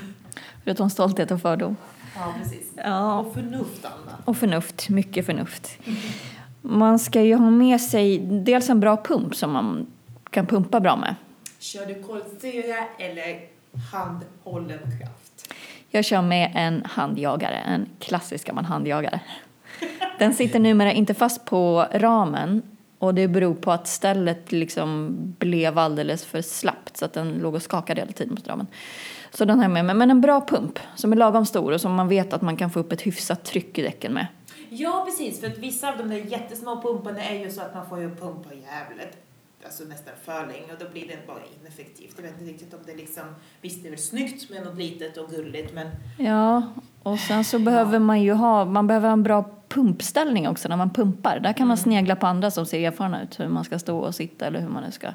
[0.64, 1.76] Förutom stolthet och fördom.
[2.16, 2.72] Ja, precis.
[2.76, 3.18] Ja.
[3.18, 4.18] Och förnuft, Anna.
[4.24, 5.78] Och förnuft, mycket förnuft.
[6.60, 9.86] Man ska ju ha med sig dels en bra pump som man
[10.30, 11.14] kan pumpa bra med.
[11.58, 13.51] Kör du kolsyra eller
[13.92, 15.54] handhållen kraft?
[15.90, 19.20] Jag kör med en handjagare, en klassisk gammal handjagare.
[20.18, 22.62] Den sitter numera inte fast på ramen
[22.98, 27.54] och det beror på att stället liksom blev alldeles för slappt så att den låg
[27.54, 28.66] och skakade hela tiden på ramen.
[29.30, 29.94] Så den har jag med mig.
[29.94, 32.70] Men en bra pump som är lagom stor och som man vet att man kan
[32.70, 34.26] få upp ett hyfsat tryck i däcken med.
[34.68, 35.40] Ja, precis.
[35.40, 38.14] För att vissa av de där jättesmå pumparna är ju så att man får ju
[38.14, 39.16] pumpa jävligt.
[39.64, 42.12] Alltså nästan för länge och då blir det bara ineffektivt.
[42.16, 43.24] Jag vet inte riktigt om det liksom,
[43.60, 45.86] visst det är väl snyggt med något litet och gulligt men
[46.18, 46.62] Ja,
[47.02, 50.76] och sen så behöver man ju ha, man behöver ha en bra pumpställning också när
[50.76, 51.40] man pumpar.
[51.40, 54.14] Där kan man snegla på andra som ser erfarna ut, hur man ska stå och
[54.14, 55.08] sitta eller hur man nu ska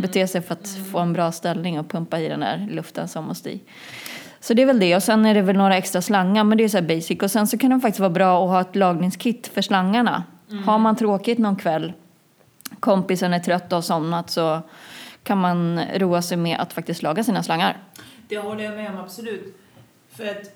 [0.00, 3.24] bete sig för att få en bra ställning och pumpa i den där luften som
[3.24, 3.60] måste i.
[4.40, 6.64] Så det är väl det och sen är det väl några extra slangar men det
[6.64, 9.46] är så basic och sen så kan det faktiskt vara bra att ha ett lagningskit
[9.46, 10.24] för slangarna.
[10.64, 11.92] Har man tråkigt någon kväll,
[12.80, 14.62] kompisen är trött och har somnat så
[15.22, 17.78] kan man roa sig med att faktiskt laga sina slangar.
[18.28, 19.56] det håller jag med om absolut.
[20.08, 20.50] För att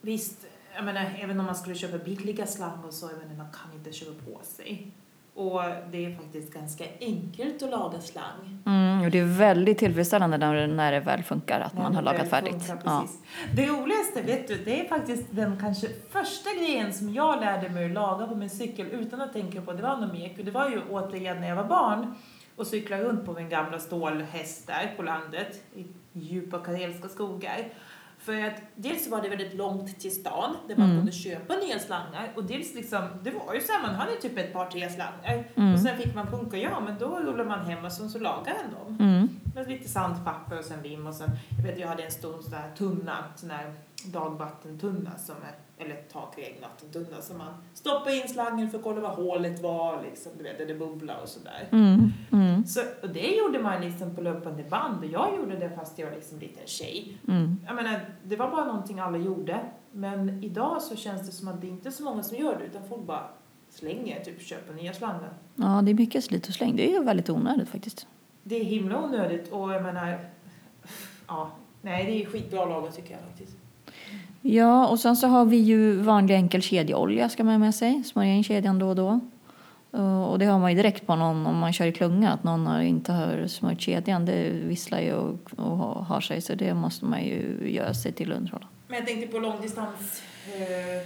[0.00, 3.78] visst, jag menar även om man skulle köpa billiga slangar så, jag menar man kan
[3.78, 4.92] inte köpa på sig.
[5.34, 8.62] Och det är faktiskt ganska enkelt att laga slang.
[8.66, 12.28] Mm, och det är väldigt tillfredsställande när, när det väl funkar, att man har lagat
[12.30, 12.66] färdigt.
[12.66, 13.06] Funkar, Ja.
[13.54, 17.84] Det roligaste, vet du, det är faktiskt den kanske första grejen som jag lärde mig
[17.84, 20.38] att laga på min cykel utan att tänka på det var något mek.
[20.38, 22.14] Och Det var ju återigen när jag var barn
[22.56, 27.58] och cyklade runt på min gamla stålhäst där på landet i djupa karelska skogar.
[28.22, 30.96] För att dels var det väldigt långt till stan där man Mm.
[30.98, 34.38] kunde köpa nya slangar och dels liksom, det var ju så här, man hade typ
[34.38, 35.74] ett par tre slangar Mm.
[35.74, 38.56] och sen fick man punka, ja men då rullade man hem och sen så lagade
[38.62, 39.06] den dem.
[39.08, 39.28] Mm.
[39.54, 42.52] Med lite sandpapper och sen lim och sen, jag vet jag hade en stor sån
[42.52, 48.78] här tunna, sån här dagvattentunna som är, eller takregnvattentunna som man stoppade in slangen för
[48.78, 51.68] att kolla vad hålet var liksom, du vet, där det bubblar och sådär.
[51.72, 52.12] Mm.
[52.32, 52.64] Mm.
[52.66, 56.06] Så, och det gjorde man liksom på löpande band och jag gjorde det fast jag
[56.06, 57.18] var liksom liten tjej.
[57.28, 57.60] Mm.
[57.66, 59.60] Jag menar, det var bara någonting alla gjorde.
[59.92, 62.64] Men idag så känns det som att det inte är så många som gör det
[62.64, 63.28] utan folk bara
[63.70, 65.32] slänger, typ köper nya slangar.
[65.54, 66.76] Ja, det är mycket slit och släng.
[66.76, 68.06] Det är väldigt onödigt faktiskt.
[68.42, 70.20] Det är himla onödigt och jag menar,
[71.28, 71.50] ja,
[71.82, 73.56] nej det är skitbra lagat tycker jag faktiskt.
[74.42, 78.04] Ja, och sen så har vi ju vanlig enkel kedjeolja ska man ha med sig.
[78.04, 79.20] Smörja in kedjan då och då.
[79.92, 82.44] Eh, och det har man ju direkt på någon om man kör i klunga att
[82.44, 84.24] någon har inte har smörjt kedjan.
[84.24, 88.32] Det visslar ju och, och har sig så det måste man ju göra sig till
[88.32, 88.66] underhåll.
[88.88, 90.22] Men jag tänkte på långdistans,
[90.54, 90.96] eh,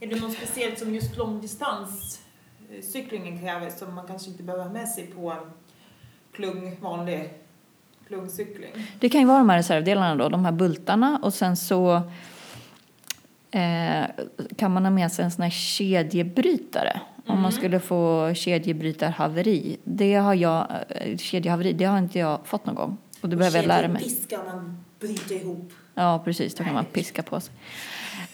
[0.00, 4.88] är det något speciellt som just långdistanscyklingen kräver som man kanske inte behöver ha med
[4.88, 5.36] sig på
[6.32, 7.30] klung, vanlig
[8.08, 8.70] klungcykling?
[9.00, 11.94] Det kan ju vara de här reservdelarna då, de här bultarna och sen så
[13.50, 14.04] eh,
[14.56, 19.76] kan man ha med sig en sån här kedjebrytare om man skulle få kedjebrytarhaveri.
[19.84, 23.58] Det har jag, eh, kedjehaveri, det har inte jag fått någon gång och det behöver
[23.58, 24.02] jag lära mig.
[24.02, 25.72] Piska man bryter ihop.
[25.94, 26.54] Ja, precis.
[26.54, 27.54] Då kan man piska på sig.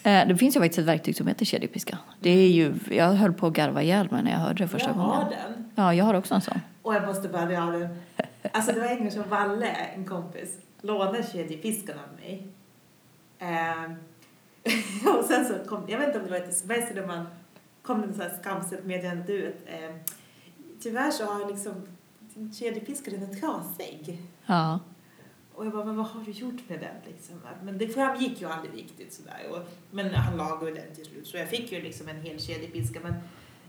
[0.03, 1.97] Eh, Det finns ju faktiskt ett verktyg som heter kedjepiska.
[2.19, 4.89] Det är ju, jag höll på att garva ihjäl mig när jag hörde det första
[4.89, 5.11] jag gången.
[5.11, 5.71] har den.
[5.75, 6.61] Ja, jag har också en sån.
[6.81, 7.89] Och jag måste dra den.
[8.51, 12.47] Alltså det var en gång som Valle, en kompis, lånade kedjepiskan av mig.
[13.39, 13.95] Ehm,
[15.19, 17.25] och sen så kom, jag vet inte om det var ett sms eller man
[17.81, 19.99] kom det här skamset meddelande du vet, ehm,
[20.79, 21.73] tyvärr så har liksom
[22.33, 24.21] den är trasig.
[24.45, 24.79] Ja.
[25.53, 27.35] Och jag bara, men vad har du gjort med den liksom?
[27.63, 29.45] Men det framgick ju aldrig riktigt sådär.
[29.51, 29.59] Och,
[29.91, 32.99] men han lagade den till slut så jag fick ju liksom en hel kedjepiska.
[33.03, 33.13] Men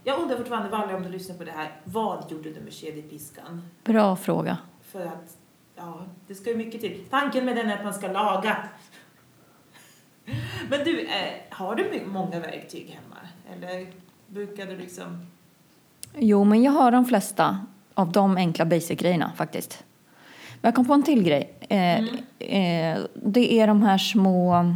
[0.03, 3.61] jag undrar fortfarande, Valle, om du lyssnar på det här, vad gjorde du med kedjepiskan?
[3.83, 4.57] Bra fråga.
[4.81, 5.37] För att,
[5.75, 7.05] ja, det ska ju mycket till.
[7.09, 8.57] Tanken med den är att man ska laga.
[10.69, 13.17] Men du, eh, har du många verktyg hemma?
[13.53, 13.87] Eller
[14.27, 15.25] brukar du liksom...
[16.15, 19.83] Jo, men jag har de flesta av de enkla basic-grejerna faktiskt.
[20.61, 21.53] Men jag kom på en till grej.
[21.69, 21.99] Eh,
[22.39, 24.75] eh, det är de här små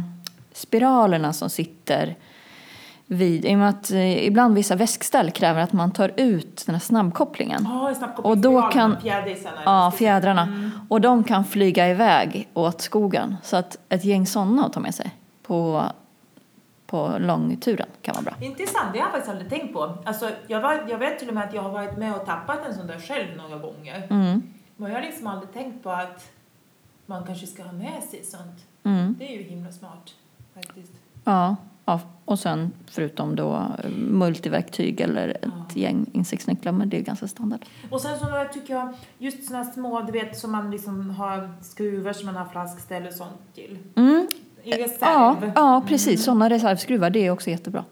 [0.52, 2.16] spiralerna som sitter
[3.06, 3.44] vid...
[3.44, 6.80] I och med att eh, ibland vissa väskställ kräver att man tar ut den här
[6.80, 7.66] snabbkopplingen.
[7.66, 8.96] Oh, Och då kan-.
[9.64, 10.70] Ja, fjädrarna.
[10.88, 13.36] Och de kan flyga iväg åt skogen.
[13.42, 15.82] Så att ett gäng sådana att ta med sig på,
[16.86, 18.34] på långturen kan vara bra.
[18.40, 19.98] Intressant, det har jag faktiskt aldrig tänkt på.
[20.04, 22.66] Alltså, jag, var, jag vet till och med att jag har varit med och tappat
[22.66, 24.06] en sån där själv några gånger.
[24.10, 24.42] Mm.
[24.76, 26.30] Men jag har liksom aldrig tänkt på att
[27.06, 28.66] man kanske ska ha med sig sånt.
[28.84, 29.14] Mm.
[29.18, 30.14] Det är ju himla smart
[30.54, 30.92] faktiskt.
[31.24, 35.80] Ja, ja, och sen förutom då eh, multiverktyg eller ett Ja.
[35.80, 37.60] gäng insektsnycklar, men det är ganska standard.
[37.90, 42.12] Och sen så tycker jag, just såna små, du vet, som man liksom har skruvar
[42.12, 43.78] som man har flaskställ och sånt till.
[43.96, 44.26] Mm.
[44.62, 44.98] I reserv.
[45.00, 46.24] Ja, ja, precis.
[46.24, 47.84] Sådana reservskruvar, det är också jättebra.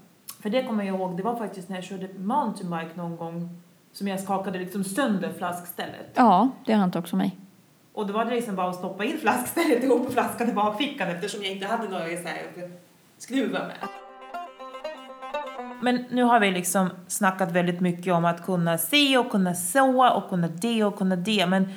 [0.43, 3.49] För det kommer jag ihåg, det var faktiskt när jag körde mountainbike någon gång
[3.93, 6.11] som jag skakade liksom sönder flaskstället.
[6.15, 7.37] Ja, det har hänt också mig.
[7.93, 11.09] Och då var det liksom bara att stoppa in flaskstället ihop med flaskan i bakfickan
[11.09, 12.09] eftersom jag inte hade några
[13.25, 13.89] reservskruvar med.
[15.83, 20.15] Men nu har vi liksom snackat väldigt mycket om att kunna se och kunna så
[20.15, 21.47] och kunna det och kunna det.
[21.47, 21.69] Men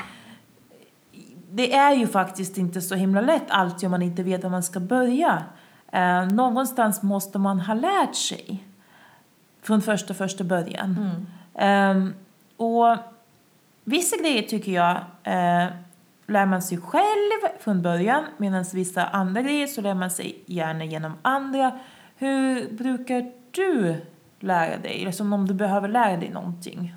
[1.52, 4.64] det är ju faktiskt inte så himla lätt alltid om man inte vet var man
[4.64, 5.44] ska börja.
[5.92, 8.64] Eh, någonstans måste man ha lärt sig
[9.62, 11.26] från första, första början.
[11.56, 12.14] Ehm,
[12.58, 12.98] och
[13.84, 15.68] vissa grejer tycker jag eh,
[16.28, 20.86] lär man sig själv från början medan vissa andra grejer så lär man sig gärna
[20.86, 21.80] genom andra.
[22.16, 23.96] Hur brukar du
[24.40, 25.02] lära dig?
[25.02, 26.96] Eller som om du behöver lära dig någonting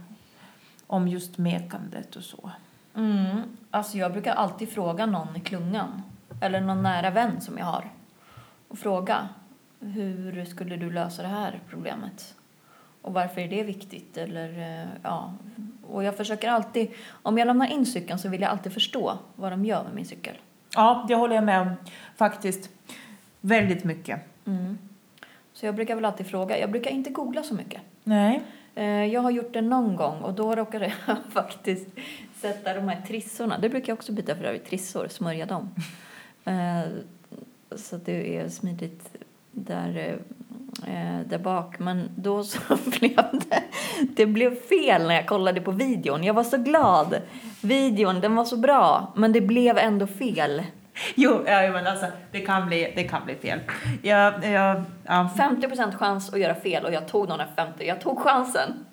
[0.86, 2.50] om just mekandet och så.
[2.96, 3.42] Mm.
[3.70, 6.02] Alltså jag brukar alltid fråga någon i klungan,
[6.40, 7.90] eller någon nära vän som jag har,
[8.68, 9.28] och fråga
[9.80, 12.34] hur skulle du lösa det här problemet?
[13.02, 14.16] Och varför är det viktigt?
[14.16, 15.34] Eller, eh, ja.
[15.88, 16.88] Och jag försöker alltid,
[17.22, 20.06] om jag lämnar in cykeln så vill jag alltid förstå vad de gör med min
[20.06, 20.34] cykel.
[20.74, 21.70] Ja, det håller jag med om
[22.16, 22.70] faktiskt.
[23.40, 24.20] Väldigt mycket.
[25.52, 26.58] Så jag brukar väl alltid fråga.
[26.58, 27.80] Jag brukar inte googla så mycket.
[28.04, 28.42] Nej.
[28.74, 31.88] Eh, Jag har gjort det någon gång och då råkade jag faktiskt
[32.36, 33.58] sätta de här trissorna.
[33.58, 35.74] Det brukar jag också byta för övrigt, trissor, smörja dem.
[36.44, 36.82] Eh,
[37.76, 39.16] Så det är smidigt
[39.52, 40.18] där,
[40.86, 41.78] eh, där bak.
[41.78, 42.58] Men då så
[43.00, 43.62] blev det,
[44.00, 46.24] det blev fel när jag kollade på videon.
[46.24, 47.16] Jag var så glad.
[47.60, 50.62] Videon, den var så bra, men det blev ändå fel.
[51.14, 53.60] Jo, ja, men alltså det kan bli, det kan bli fel.
[54.02, 55.30] Jag, jag, ja.
[55.36, 57.86] 50% chans att göra fel och jag tog där 50.
[57.86, 58.84] Jag tog chansen.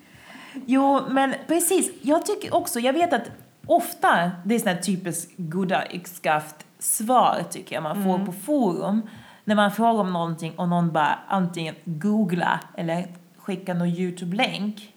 [0.66, 1.92] Jo, men precis.
[2.02, 3.32] Jag tycker också, jag vet att
[3.66, 9.10] ofta, det är sådana typiskt goda yxskaft svar tycker jag man får på forum.
[9.48, 13.08] När man frågar om någonting och någon bara antingen googla eller
[13.38, 14.94] skicka någon YouTube-länk.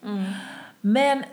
[0.81, 1.25] Men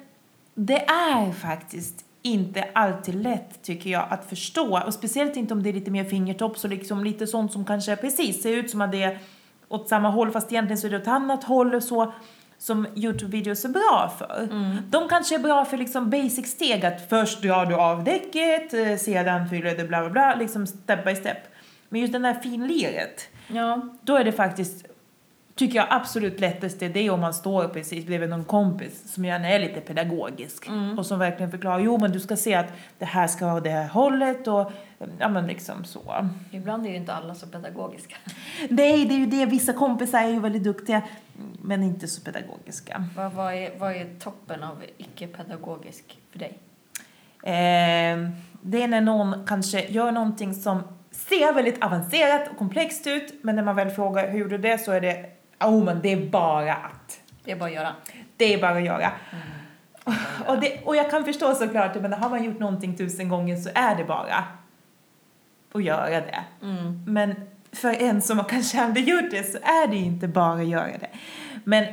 [0.53, 5.69] det är faktiskt inte alltid lätt tycker jag att förstå och speciellt inte om det
[5.69, 8.91] är lite mer fingertopp så liksom lite sånt som kanske precis ser ut som att
[8.91, 9.19] det är
[9.67, 12.13] åt samma håll fast egentligen så är det åt annat håll och så
[12.57, 14.47] som Youtube-videos är bra för.
[14.89, 18.95] De kanske är bra för liksom basic steg att först drar du av däcket, eh,
[18.95, 21.37] sedan fyller du bla bla bla, liksom step by step.
[21.89, 23.81] Men just den där finliret, Ja.
[24.01, 24.85] då är det faktiskt,
[25.55, 29.49] tycker jag absolut lättast det är om man står precis bredvid någon kompis som gärna
[29.49, 32.67] är lite pedagogisk och som verkligen förklarar, jo men du ska se att
[32.99, 34.71] det här ska vara det här hållet och
[35.19, 36.29] ja men liksom så.
[36.51, 38.15] Ibland är ju inte alla så pedagogiska.
[38.69, 41.01] Nej, det är ju det, vissa kompisar är ju väldigt duktiga
[41.61, 43.05] men inte så pedagogiska.
[43.15, 46.57] Vad, vad, är, vad är toppen av icke-pedagogisk för dig?
[47.43, 48.29] Eh,
[48.61, 50.83] det är när någon kanske gör någonting som
[51.29, 54.91] ser väldigt avancerat och komplext ut men när man väl frågar hur du det så
[54.91, 57.19] är det, oh men det är bara att.
[57.43, 57.95] Det är bara att göra.
[58.37, 59.11] Det är bara att göra.
[60.47, 63.69] Och, det, och jag kan förstå såklart, men har man gjort någonting tusen gånger så
[63.75, 64.43] är det bara
[65.73, 66.43] att göra det.
[66.61, 67.03] Mm.
[67.07, 67.35] Men
[67.71, 71.09] för en som kanske aldrig gjort det så är det inte bara att göra det.
[71.63, 71.85] Men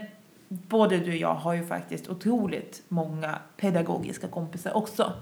[0.48, 5.12] både du och jag har ju faktiskt otroligt många pedagogiska kompisar också.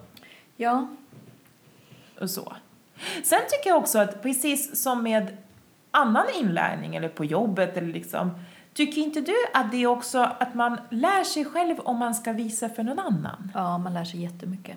[0.57, 0.88] Ja.
[2.20, 2.53] Och så.
[3.25, 5.37] Sen tycker jag också att precis som med
[5.91, 8.31] annan inlärning eller på jobbet eller liksom
[8.75, 12.33] Tycker inte du att det är också att man lär sig själv om man ska
[12.33, 13.51] visa för någon annan?
[13.55, 14.77] ja, man lär sig jättemycket.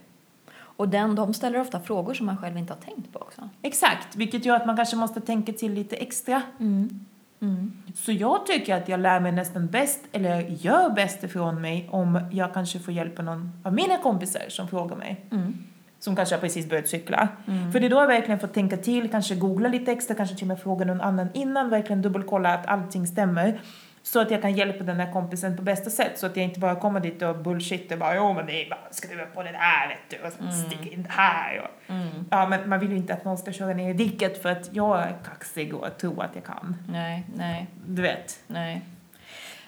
[0.58, 3.50] Och den, de ställer ofta frågor som man själv inte har tänkt på också.
[3.62, 6.42] Exakt, vilket gör att man kanske måste tänka till lite extra.
[6.60, 7.06] Mm.
[7.42, 7.84] Mm.
[7.96, 12.20] Så jag tycker att jag lär mig nästan bäst, eller gör bäst ifrån mig, om
[12.32, 15.26] jag kanske får hjälp av någon av mina kompisar som frågar mig.
[15.32, 15.64] Mm.
[16.06, 17.28] Som kanske har precis börjat cykla.
[17.72, 20.44] För det är då jag verkligen får tänka till, kanske googla lite extra, kanske till
[20.44, 23.60] och med fråga någon annan innan, verkligen dubbelkolla att allting stämmer.
[24.04, 26.20] Så att jag kan hjälpa den här kompisen på bästa sätt.
[26.20, 28.80] Så att jag inte bara kommer dit och bullshittar bara, jo men det är bara
[28.90, 31.60] att skruva på det där vet du, och sen sticka in här.
[31.62, 32.26] Och, Mm.
[32.32, 34.70] Ja, men man vill ju inte att någon ska köra ner i diket för att
[34.76, 36.76] jag är kaxig och tror att jag kan.
[36.90, 38.40] Nej, nej, Du vet.
[38.48, 38.82] nej.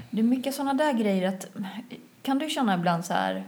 [0.09, 1.47] Det är mycket sådana där grejer att...
[2.23, 3.43] Kan du känna ibland så här...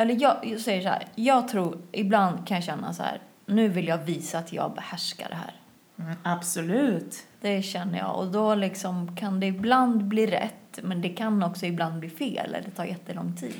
[0.00, 1.78] Eller jag, jag säger så här, jag tror...
[1.92, 5.54] Ibland kan jag känna så här, nu vill jag visa att jag behärskar det här.
[5.98, 7.16] Mm, absolut.
[7.40, 8.16] Det känner jag.
[8.16, 12.54] Och då liksom kan det ibland bli rätt, men det kan också ibland bli fel
[12.54, 13.54] eller ta jättelång tid.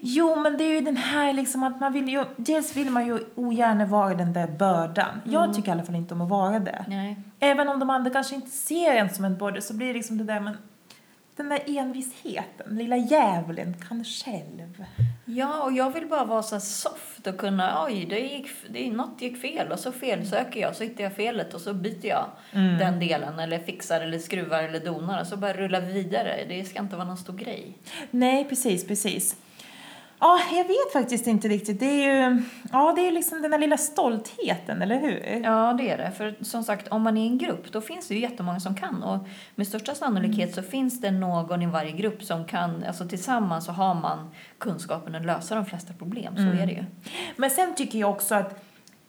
[0.00, 3.06] Jo, men det är ju den här liksom att man vill ju, dels vill man
[3.06, 5.20] ju ogärna vara den där bördan.
[5.24, 6.84] Jag tycker i alla fall inte om att vara det.
[6.88, 7.16] Nej.
[7.40, 10.18] Även om de andra kanske inte ser en som en börda så blir det liksom
[10.18, 10.56] det där men
[11.36, 14.84] den där envisheten, lilla djävulen kan själv.
[15.24, 19.22] Ja, och jag vill bara vara så soft och kunna, oj, det gick, det, något
[19.22, 23.00] gick fel och så felsöker jag, så hittar jag felet och så byter jag den
[23.00, 26.44] delen eller fixar eller skruvar eller donar och så bara rullar vi vidare.
[26.48, 27.78] Det ska inte vara någon stor grej.
[28.10, 29.36] Nej, precis, precis.
[30.24, 31.80] Ja, jag vet faktiskt inte riktigt.
[31.80, 35.40] Det är ju, ja, det är liksom den där lilla stoltheten, eller hur?
[35.44, 36.10] Ja, det är det.
[36.10, 38.74] För som sagt, om man är i en grupp, då finns det ju jättemånga som
[38.74, 39.02] kan.
[39.02, 43.64] Och med största sannolikhet så finns det någon i varje grupp som kan, alltså tillsammans
[43.64, 46.36] så har man kunskapen att lösa de flesta problem.
[46.36, 46.84] Så är det ju.
[47.36, 48.64] Men sen tycker jag också att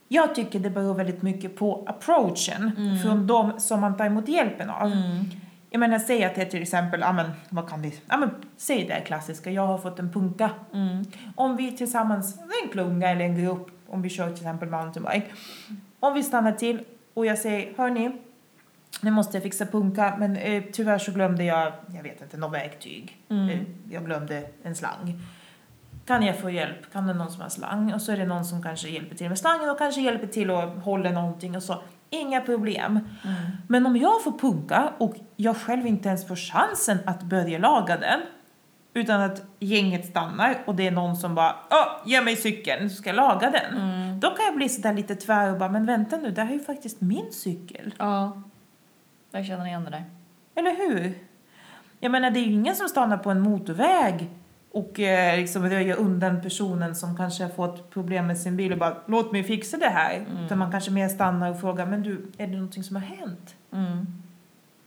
[0.08, 4.70] jag tycker det beror väldigt mycket på approachen från de som man tar emot hjälpen
[4.70, 4.92] av.
[5.70, 8.84] Jag menar, säg att det till exempel, ja men vad kan vi, ja men säg
[8.86, 10.50] det klassiska, jag har fått en punka.
[11.34, 15.26] Om vi tillsammans, en klunga eller en grupp, om vi kör till exempel mountainbike.
[16.00, 18.10] Om vi stannar till och jag säger, hörni,
[19.00, 22.52] nu måste jag fixa punka, men eh, tyvärr så glömde jag, jag vet inte, något
[22.52, 23.16] verktyg.
[23.50, 25.20] Eh, jag glömde en slang.
[26.06, 26.92] Kan jag få hjälp?
[26.92, 27.94] Kan det någon som har slang?
[27.94, 30.50] Och så är det någon som kanske hjälper till med slangen och kanske hjälper till
[30.50, 31.82] att hålla någonting och så.
[32.10, 33.00] Inga problem.
[33.68, 37.96] Men om jag får punka och jag själv inte ens får chansen att börja laga
[37.96, 38.20] den
[38.94, 42.96] utan att gänget stannar och det är någon som bara Åh, ge mig cykeln så
[42.96, 43.74] ska jag laga den.
[44.20, 46.54] Då kan jag bli sådär lite tvär och bara men vänta nu, det här är
[46.54, 47.94] ju faktiskt min cykel.
[47.98, 48.42] Ja,
[49.30, 50.04] jag känner igen det där.
[50.54, 51.14] Eller hur?
[52.00, 54.30] Jag menar, det är ju ingen som stannar på en motorväg
[54.76, 58.78] och eh, liksom röjer undan personen som kanske har fått problem med sin bil och
[58.78, 60.14] bara låt mig fixa det här.
[60.14, 60.44] Mm.
[60.44, 63.54] Utan man kanske mer stannar och frågar, men du, är det någonting som har hänt?
[63.72, 64.06] Mm.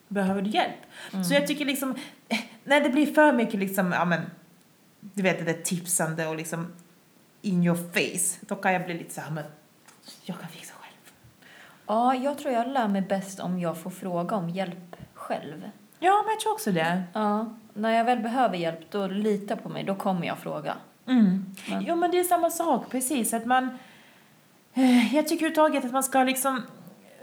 [0.07, 0.75] Behöver du hjälp?
[1.13, 1.23] Mm.
[1.23, 1.95] Så jag tycker liksom,
[2.27, 4.21] eh, när det blir för mycket liksom, ja men,
[4.99, 6.67] du vet det där tipsande och liksom
[7.41, 9.43] in your face, då kan jag bli lite så här, men
[10.23, 11.13] jag kan fixa själv.
[11.87, 15.69] Ja, jag tror jag lär mig bäst om jag får fråga om hjälp själv.
[15.99, 17.03] Ja, men jag tror också det.
[17.13, 20.75] Ja, när jag väl behöver hjälp, då lita på mig, då kommer jag fråga.
[21.07, 21.45] Mm.
[21.69, 23.33] Men- Jo, men det är samma sak, precis.
[23.33, 23.69] Att man,
[24.73, 26.61] eh, jag tycker överhuvudtaget att man ska liksom,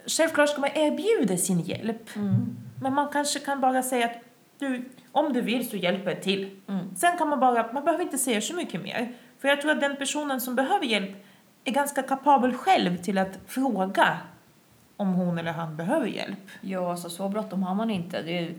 [0.07, 2.17] självklart ska man erbjuda sin hjälp.
[2.17, 2.57] Mm.
[2.83, 4.17] Men man kanske kan bara säga att
[4.59, 6.61] du, om du vill så hjälper jag till.
[6.69, 6.97] Mm.
[6.97, 9.13] Sen kan man bara, man behöver inte säga så mycket mer.
[9.41, 11.25] För jag tror att den personen som behöver hjälp
[11.65, 14.19] är ganska kapabel själv till att fråga
[14.97, 16.39] om hon eller han behöver hjälp.
[16.61, 18.19] Ja, alltså så bråttom har man inte.
[18.19, 18.55] Är,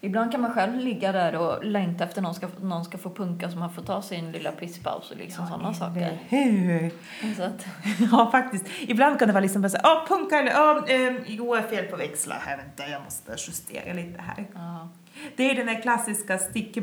[0.00, 3.50] ibland kan man själv ligga där och längta efter någon ska, någon ska få punka
[3.50, 6.18] så man får ta sin lilla pisspaus och liksom sådana saker.
[6.28, 6.90] Hur?
[7.36, 7.66] Så att,
[8.12, 8.66] Ja, faktiskt.
[8.80, 11.64] Ibland kan det vara liksom bara så här, ah, punka eller, ah, eh, jo, jag
[11.64, 14.46] är fel på växlar här, vänta, jag måste justera lite här.
[14.54, 14.88] ja.
[15.36, 16.74] Det är den där klassiska stick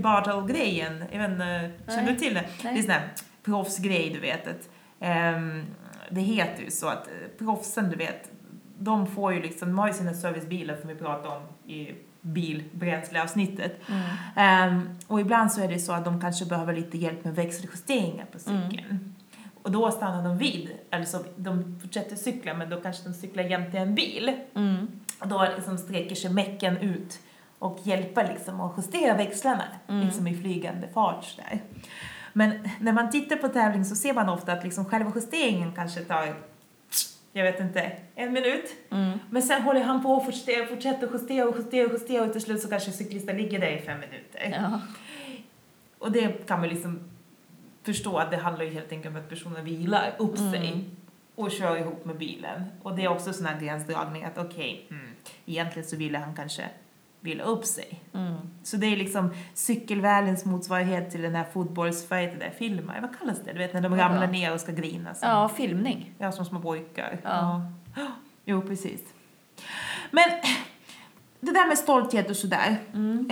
[0.47, 2.43] grejen jag vet inte, känner du till det?
[2.63, 2.73] Nej.
[2.73, 3.09] Det är sån här
[3.43, 4.47] proffsgrej, du vet.
[4.47, 5.65] Att, ehm,
[6.09, 8.31] det heter ju så att eh, proffsen, du vet,
[8.79, 13.79] de får ju liksom, de har ju sina servicebilar som vi pratade om i bilbränsleavsnittet.
[13.89, 14.01] Mm.
[14.35, 18.25] Ehm, och ibland så är det så att de kanske behöver lite hjälp med växeljusteringar
[18.25, 19.15] på cykeln.
[19.63, 23.77] Och då stannar de vid, alltså de fortsätter cykla men då kanske de cyklar jämte
[23.77, 24.31] en bil.
[24.55, 24.87] Mm.
[25.19, 27.19] Och då liksom sträcker sig mecken ut
[27.59, 30.05] och hjälper liksom att justera växlarna Mm.
[30.05, 31.61] liksom i flygande fart så där.
[32.33, 35.99] Men när man tittar på tävling så ser man ofta att liksom själva justeringen kanske
[35.99, 36.35] tar,
[37.33, 38.75] jag vet inte, en minut.
[38.91, 39.19] Mm.
[39.29, 42.41] Men sen håller han på och fortsätter, fortsätter justera och justera och justera och till
[42.41, 44.57] slut så kanske cyklisten ligger där i fem minuter.
[44.61, 44.81] Ja.
[45.99, 46.99] Och det kan man liksom
[47.83, 50.51] förstå att det handlar ju helt enkelt om att personen vilar upp Mm.
[50.51, 50.83] sig
[51.35, 52.63] och kör ihop med bilen.
[52.83, 55.09] Och det är också sån här gränsdragning att okej, mm,
[55.45, 56.63] egentligen så ville han kanske
[57.21, 58.01] vila upp sig.
[58.13, 58.35] Mm.
[58.63, 63.01] Så det är liksom cykelvärldens motsvarighet till den här fotbollsfighten där filmar.
[63.01, 63.51] Vad kallas det?
[63.51, 65.13] Du vet när de ramlar ner och ska grina.
[65.13, 66.13] Som, ja, filmning.
[66.17, 67.17] ja, som små pojkar.
[67.23, 67.61] Ja.
[67.95, 68.07] Ja.
[68.45, 69.01] Jo, precis.
[70.11, 70.29] Men
[71.39, 72.77] det där med stolthet och sådär.
[72.93, 73.29] Mm.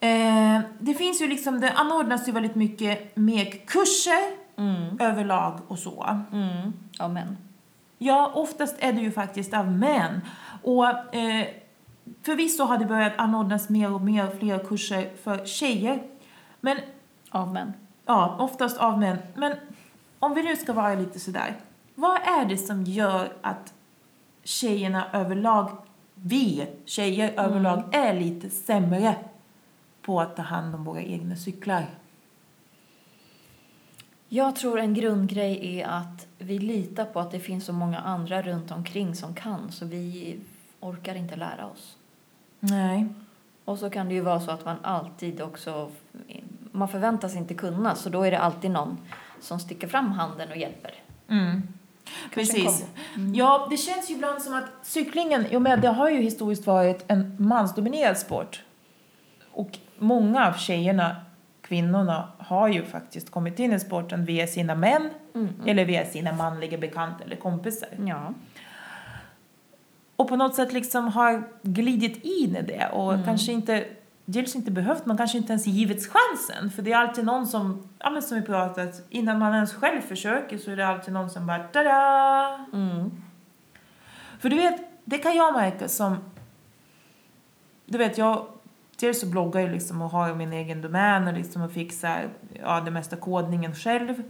[0.00, 4.96] Eh, det finns ju liksom, det anordnas ju väldigt mycket mer kurser Mm.
[5.00, 6.18] överlag och så.
[6.32, 6.72] Mm.
[6.98, 7.36] Ja, men.
[7.98, 10.20] Ja, oftast är det ju faktiskt av män.
[10.66, 11.46] Och eh,
[12.22, 16.02] förvisso har det börjat anordnas mer och mer fler kurser för tjejer.
[16.60, 16.78] Men,
[17.30, 17.72] Av män.
[18.06, 19.18] ja, oftast av män.
[19.34, 19.56] Men
[20.18, 21.56] om vi nu ska vara lite sådär.
[21.94, 23.74] Vad är det som gör att
[24.44, 25.70] tjejerna överlag,
[26.14, 29.14] vi tjejer överlag, är lite sämre
[30.02, 31.86] på att ta hand om våra egna cyklar?
[34.28, 38.42] Jag tror en grundgrej är att vi litar på att det finns så många andra
[38.42, 40.38] runt omkring som kan så vi
[40.90, 41.96] orkar inte lära oss.
[42.60, 43.06] Nej.
[43.64, 45.90] Och så kan det ju vara så att man alltid också,
[46.72, 48.98] man förväntas inte kunna så då är det alltid någon
[49.40, 50.94] som sticker fram handen och hjälper.
[51.28, 51.62] Mm.
[52.34, 52.84] Precis.
[53.14, 53.36] kombo.
[53.36, 57.04] Ja, det känns ju ibland som att cyklingen, jo men det har ju historiskt varit
[57.08, 58.62] en mansdominerad sport.
[59.52, 61.16] Och många av tjejerna,
[61.60, 65.48] kvinnorna, har ju faktiskt kommit in i sporten via sina män Mm.
[65.66, 67.88] eller via sina manliga bekanta eller kompisar.
[68.06, 68.34] Ja.
[70.16, 73.24] Och på något sätt liksom har glidit in i det och Mm.
[73.24, 73.84] kanske inte,
[74.24, 76.70] dels inte behövt, man kanske inte ens givits chansen.
[76.70, 80.00] För det är alltid någon som, ja men som vi pratat, innan man ens själv
[80.00, 82.66] försöker så är det alltid någon som bara tada!
[82.72, 83.10] Mm.
[84.40, 86.16] För du vet, det kan jag märka som...
[87.86, 88.46] Du vet, jag...
[89.00, 92.28] Dels så bloggar jag liksom och har min egen domän och liksom och fixar
[92.62, 94.22] ja, det mesta kodningen själv.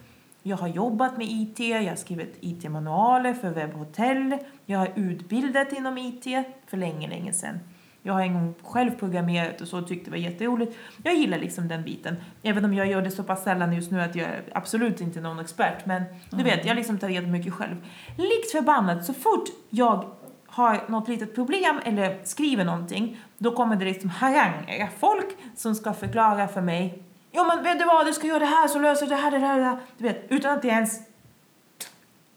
[0.49, 4.38] Jag har jobbat med IT, jag har skrivit IT-manualer för webbhotell.
[4.66, 6.24] Jag har utbildat inom IT
[6.66, 7.59] för länge, länge sedan.
[8.03, 10.76] Jag har en gång själv programmerat och så och tyckte det var jätteroligt.
[11.05, 12.16] Jag gillar liksom den biten.
[12.42, 15.20] Även om jag gör det så pass sällan just nu att jag är absolut inte
[15.20, 15.86] någon expert.
[15.86, 17.76] Men du vet, jag liksom tar reda mycket själv.
[18.16, 20.05] Likt förbannat, så fort jag
[20.47, 24.90] har något litet problem eller skriver någonting, då kommer det liksom haranger.
[24.99, 27.03] Folk som ska förklara för mig.
[27.37, 29.39] Jo men vet du vad, du ska göra det här så löser det här, det
[29.39, 29.78] här, det här.
[29.99, 31.01] Du vet, utan att jag ens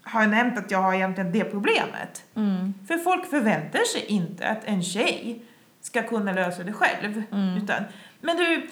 [0.04, 2.24] har nämnt att jag har egentligen det problemet.
[2.36, 2.74] Mm.
[2.88, 5.42] För folk förväntar sig inte att en tjej
[5.82, 7.24] ska kunna lösa det själv.
[7.32, 7.58] Mm.
[7.58, 7.84] Utan,
[8.22, 8.70] men du,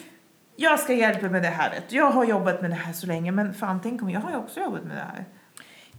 [0.55, 1.69] jag ska hjälpa med det här.
[1.69, 1.91] Vet.
[1.91, 4.59] Jag har jobbat med det här så länge, men fan tänk om jag har också
[4.59, 5.25] jobbat med det här.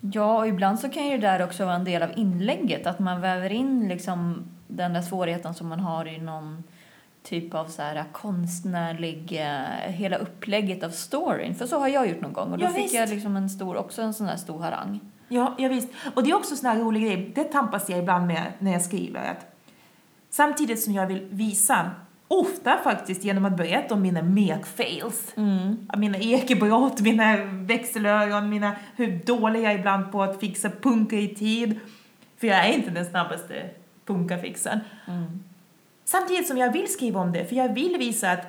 [0.00, 2.98] Ja, och ibland så kan ju det där också vara en del av inlägget, att
[2.98, 6.64] man väver in liksom den där svårigheten som man har i någon
[7.22, 11.54] typ av så här konstnärlig, eh, hela upplägget av storyn.
[11.54, 12.94] För så har jag gjort någon gång och då Ja, fick visst.
[12.94, 15.00] jag liksom en stor, också en sån här stor harang.
[15.28, 15.88] Ja, ja visst.
[16.14, 18.72] Och det är också en sån här rolig grej, det tampas jag ibland med när
[18.72, 19.30] jag skriver.
[19.30, 19.46] Att
[20.30, 21.90] samtidigt som jag vill visa,
[22.28, 25.32] ofta faktiskt genom att berätta om mina mek-fails,
[25.96, 31.34] mina ekobrott, mina växelöron, mina, hur dålig jag är ibland på att fixa punkar i
[31.34, 31.80] tid.
[32.40, 33.54] För jag är inte den snabbaste
[34.06, 34.80] punkarfixaren.
[36.10, 38.46] Samtidigt som jag vill skriva om det, för jag vill visa att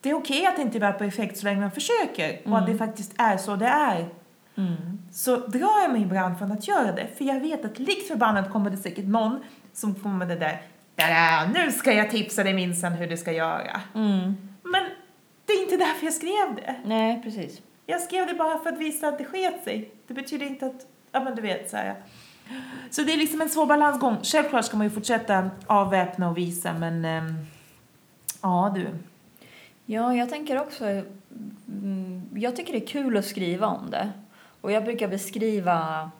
[0.00, 3.14] det är okej att inte vara perfekt så länge man försöker och att det faktiskt
[3.18, 4.08] är så det är.
[5.12, 8.52] Så drar jag mig ibland från att göra det, för jag vet att likt förbannat
[8.52, 9.40] kommer det säkert någon
[9.72, 10.62] som kommer med det där
[10.96, 13.80] "Tada, nu ska jag tipsa dig minsann hur du ska göra.
[14.62, 14.84] Men
[15.46, 16.74] det är inte därför jag skrev det.
[16.84, 17.60] Nej, precis.
[17.86, 19.90] Jag skrev det bara för att visa att det sket sig.
[20.06, 21.94] Det betyder inte att, ja men du vet så här.
[22.90, 24.16] Så det är liksom en svår balansgång.
[24.22, 27.34] Självklart ska man ju fortsätta avväpna och visa men ehm,
[28.42, 28.86] ja du.
[29.86, 30.84] Ja, jag tänker också...
[31.68, 34.10] mm, Jag tycker det är kul att skriva om det.
[34.60, 36.10] Och jag brukar beskriva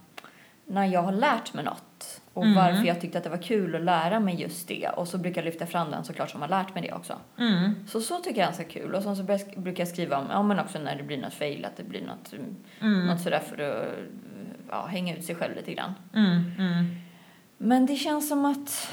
[0.67, 2.55] när jag har lärt mig något och Mm.
[2.57, 4.89] varför jag tyckte att det var kul att lära mig just det.
[4.89, 7.17] Och så brukar jag lyfta fram den såklart som har lärt mig det också.
[7.39, 7.75] Mm.
[7.89, 8.95] Så så tycker jag är ganska kul.
[8.95, 9.23] Och sen så
[9.57, 12.07] brukar jag skriva om, ja men också när det blir något fail, att det blir
[12.07, 12.33] något,
[12.81, 13.07] Mm.
[13.07, 13.89] något sådär för att
[14.71, 15.95] ja, hänga ut sig själv lite grann.
[16.15, 16.53] Mm.
[16.59, 16.97] Mm.
[17.59, 18.91] Men det känns som att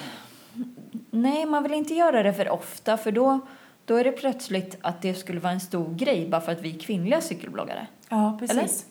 [1.11, 3.39] nej, man vill inte göra det för ofta för då,
[3.85, 6.75] då är det plötsligt att det skulle vara en stor grej bara för att vi
[6.75, 7.87] är kvinnliga cykelbloggare.
[8.09, 8.85] Ja, precis.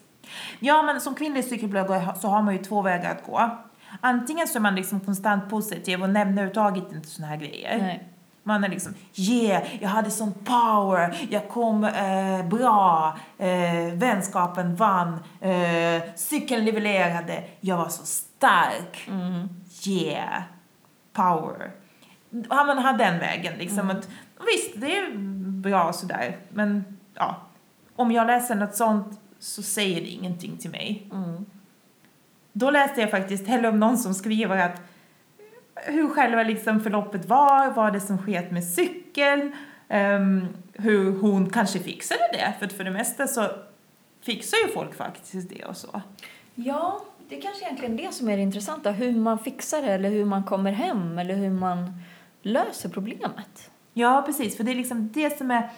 [0.59, 3.51] Ja, men som kvinnlig cykelbloggare så har man ju två vägar att gå.
[4.01, 7.79] Antingen så är man liksom konstant positiv och nämner överhuvudtaget inte såna här grejer.
[7.79, 8.10] Nej.
[8.43, 15.19] Man är liksom yeah, jag hade sån power, jag kom eh, bra, eh, vänskapen vann,
[15.41, 19.09] eh, cykeln nivellerade, jag var så stark.
[19.87, 20.43] Yeah,
[21.13, 21.71] power.
[22.31, 23.91] Ja, man har den vägen liksom.
[23.91, 24.09] Att,
[24.47, 25.11] visst, det är
[25.61, 27.37] bra sådär, men ja.
[27.97, 31.09] Om jag läser något sånt så säger det ingenting till mig.
[31.13, 31.47] Mm.
[32.53, 34.83] Då läste jag faktiskt hellre om någon som skriver att
[35.85, 39.53] hur själva liksom förloppet var, vad det som sket med cykeln,
[39.89, 43.47] ehm, hur hon kanske fixade det, för för det mesta så
[44.21, 46.03] fixar ju folk faktiskt det och så.
[46.55, 48.91] Ja, det är kanske egentligen det som är det intressanta.
[48.91, 51.93] Hur man fixar det eller hur man kommer hem eller hur man
[52.43, 53.71] löser problemet.
[53.93, 55.71] Ja, precis, för det är liksom det som är,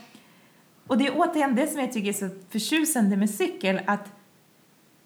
[0.86, 4.12] och det är återigen det som jag tycker är så förtjusande med cykel, att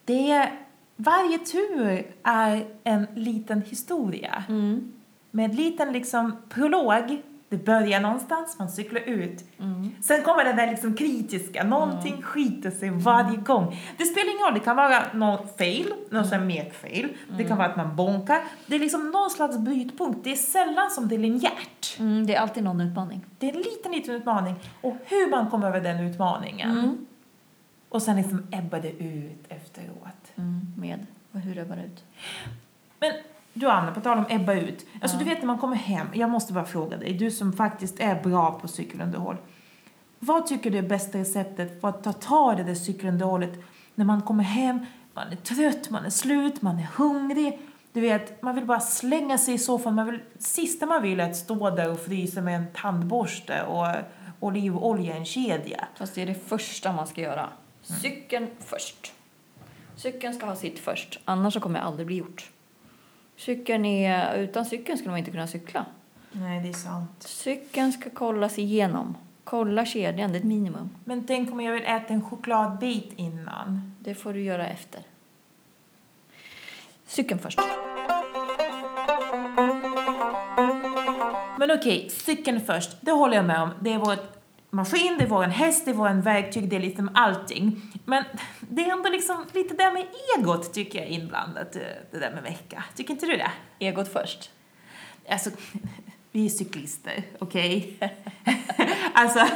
[0.05, 0.53] det är,
[0.97, 4.45] varje tur är en liten historia.
[5.31, 9.45] Med en liten liksom prolog, det börjar någonstans, man cyklar ut.
[10.03, 13.77] Sen kommer det där liksom kritiska, någonting skiter sig varje gång.
[13.99, 17.69] Det spelar ingen roll, det kan vara någon fail, någon här mek-fail, det kan vara
[17.69, 18.41] att man bonkar.
[18.67, 21.97] Det är liksom någon slags brytpunkt, det är sällan som det är linjärt.
[21.99, 23.25] Mm, det är alltid någon utmaning.
[23.39, 24.55] Det är en liten, liten utmaning.
[24.81, 27.07] Och hur man kommer över den utmaningen.
[27.89, 30.06] Och sen liksom ebbar det ut efteråt.
[30.37, 32.05] Mm, med och hur det bara ut.
[33.01, 33.13] Men
[33.53, 34.87] du Anna, på tal om ebba ut.
[35.03, 38.01] Alltså du vet när man kommer hem, jag måste bara fråga dig, du som faktiskt
[38.01, 39.37] är bra på cykelunderhåll.
[40.19, 43.53] Vad tycker du är bästa receptet för att ta tag i det där cykelunderhållet
[43.95, 47.59] när man kommer hem, man är trött, man är slut, man är hungrig.
[47.93, 49.95] Du vet, man vill bara slänga sig i soffan.
[49.95, 53.87] Man vill, sista man vill är att stå där och frysa med en tandborste och
[54.41, 55.87] olivolja i en kedja.
[55.95, 57.49] Fast det är det första man ska göra.
[57.83, 59.13] Cykeln först.
[59.97, 62.51] Cykeln ska ha sitt först, annars så kommer det aldrig bli gjort.
[63.37, 65.87] Cykeln är, utan cykeln skulle man inte kunna cykla.
[66.33, 67.23] Nej, det är sant.
[67.23, 69.17] Cykeln ska kollas igenom.
[69.45, 70.91] Kolla kedjan, det är ett minimum.
[71.05, 73.95] Men tänk om jag vill äta en chokladbit innan?
[74.01, 75.01] Det får du göra efter.
[77.07, 77.61] Cykeln först.
[81.59, 82.91] Men okej, cykeln först.
[83.01, 83.71] Det håller jag med om.
[83.81, 84.17] Det är vår
[84.77, 87.83] maskin, det är vår häst, det är vår verktyg, det är liksom allting.
[88.05, 88.25] Men
[88.61, 90.07] det är ändå liksom lite där med
[90.37, 92.85] egot tycker jag inblandat, eh, det där med vecka.
[92.95, 93.51] Tycker inte du det?
[93.79, 94.51] Egot först.
[95.29, 95.51] Alltså,
[96.33, 97.99] vi är cyklister, okej?
[99.15, 99.47] alltså,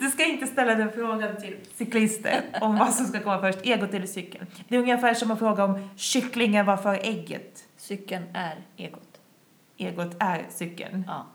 [0.00, 3.94] du ska inte ställa den frågan till cyklister om vad som ska komma först, egot
[3.94, 4.46] eller cykeln.
[4.68, 7.64] Det är ungefär som att fråga om kycklingen var för ägget.
[7.76, 9.20] Cykeln är egot.
[9.76, 11.04] Egot är cykeln.
[11.08, 11.26] Ja,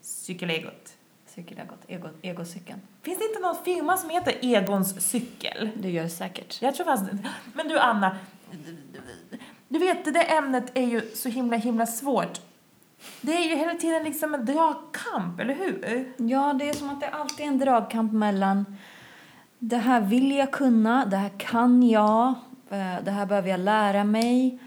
[0.00, 0.96] Cykelegot.
[1.34, 1.78] Cykelegot.
[1.86, 2.80] Egot, egocykeln.
[3.02, 5.70] Finns det inte någon firma som heter Egons cykel?
[5.76, 6.62] Det gör det säkert.
[6.62, 7.04] Jag tror fast...
[7.54, 8.16] Men du Anna,
[9.68, 12.40] du vet det där ämnet är ju så himla himla svårt.
[13.20, 16.12] Det är ju hela tiden liksom en dragkamp, eller hur?
[16.16, 18.76] Ja, det är som att det alltid är en dragkamp mellan
[19.62, 22.28] det här vill jag kunna, det här kan jag,
[22.70, 24.58] eh, det här behöver jag lära mig,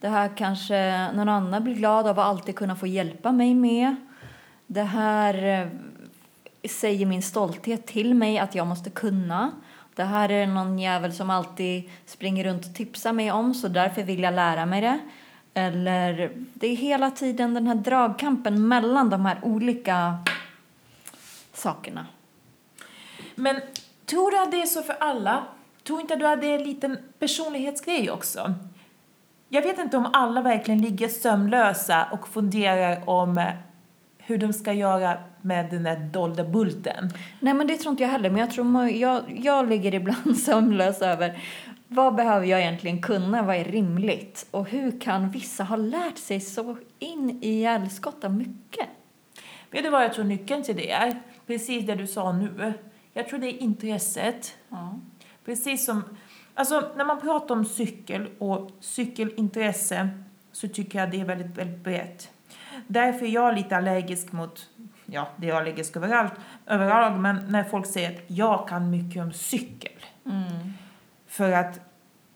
[0.00, 3.96] det här kanske någon annan blir glad av att alltid kunna få hjälpa mig med.
[4.66, 5.68] Det här eh,
[6.68, 9.52] säger min stolthet till mig att jag måste kunna.
[9.94, 14.02] Det här är någon jävel som alltid springer runt och tipsar mig om så därför
[14.02, 14.98] vill jag lära mig det.
[15.54, 20.18] Eller det är hela tiden den här dragkampen mellan de här olika
[21.52, 22.06] sakerna.
[23.34, 23.60] Men
[24.06, 25.44] tror du att det är så för alla?
[25.84, 28.54] Tror inte du att det är en liten personlighetsgrej också?
[29.48, 33.46] Jag vet inte om alla verkligen ligger sömnlösa och funderar om eh,
[34.18, 37.10] hur de ska göra med den där dolda bulten.
[37.40, 38.30] Nej, men det tror inte jag heller.
[38.30, 41.38] Men jag tror jag, jag ligger ibland sömnlös över
[41.94, 43.42] vad behöver jag egentligen kunna?
[43.42, 44.46] Vad är rimligt?
[44.50, 48.88] Och hur kan vissa ha lärt sig så in i helskotta mycket?
[49.70, 51.20] Vet du vad jag tror nyckeln till det är?
[51.46, 52.72] Precis det du sa nu.
[53.12, 54.56] Jag tror det är intresset.
[54.68, 54.98] Ja.
[55.44, 56.02] Precis som,
[56.54, 60.08] alltså när man pratar om cykel och cykelintresse
[60.52, 62.30] så tycker jag det är väldigt, väldigt brett.
[62.86, 64.70] Därför är jag lite allergisk mot,
[65.12, 66.32] ja det är allergisk överallt,
[66.66, 69.92] överlag, men när folk säger att jag kan mycket om cykel.
[70.26, 70.72] Mm.
[71.26, 71.80] För att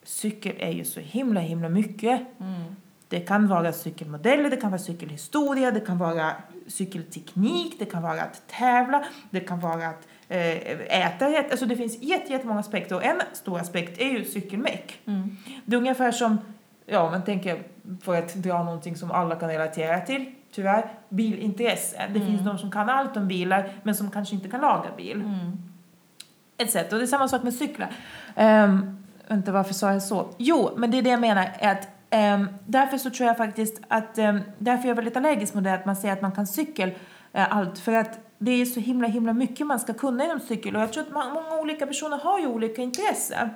[0.03, 2.21] cykel är ju så himla, himla mycket.
[2.41, 2.77] Mm.
[3.09, 6.33] Det kan vara cykelmodeller, det kan vara cykelhistoria, det kan vara
[6.67, 11.51] cykelteknik, det kan vara att tävla, det kan vara att eh, äta rätt.
[11.51, 15.01] Alltså det finns jätte- jättemånga aspekter och en stor aspekt är ju cykelmeck.
[15.07, 15.37] Mm.
[15.65, 16.39] Det är ungefär som,
[16.87, 17.63] ja man tänker
[18.03, 22.07] för att dra någonting som alla kan relatera till, tyvärr, bilintresse.
[22.15, 25.21] Det finns de som kan allt om bilar men som kanske inte kan laga bil.
[25.21, 26.69] Mm.
[26.69, 26.93] Sätt.
[26.93, 27.89] Och det är samma sak med cyklar.
[28.37, 30.29] Um, vänta, varför sa jag så?
[30.39, 31.49] Jo, men det är det jag menar.
[31.61, 35.65] Att, ehm, därför så tror jag faktiskt att, um, därför är jag väldigt allergisk mot
[35.65, 36.91] det att man säger att man kan cykel
[37.33, 37.79] eh, allt.
[37.79, 40.77] För att det är så himla, himla mycket man ska kunna inom cykel.
[40.77, 43.49] Och jag tror att man, många olika personer har ju olika intressen.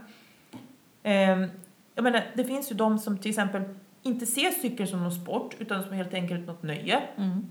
[1.04, 1.50] Um,
[1.94, 3.62] jag menar, det finns ju de som till exempel
[4.02, 7.02] inte ser cykel som någon sport utan som helt enkelt något nöje.
[7.16, 7.46] Mm.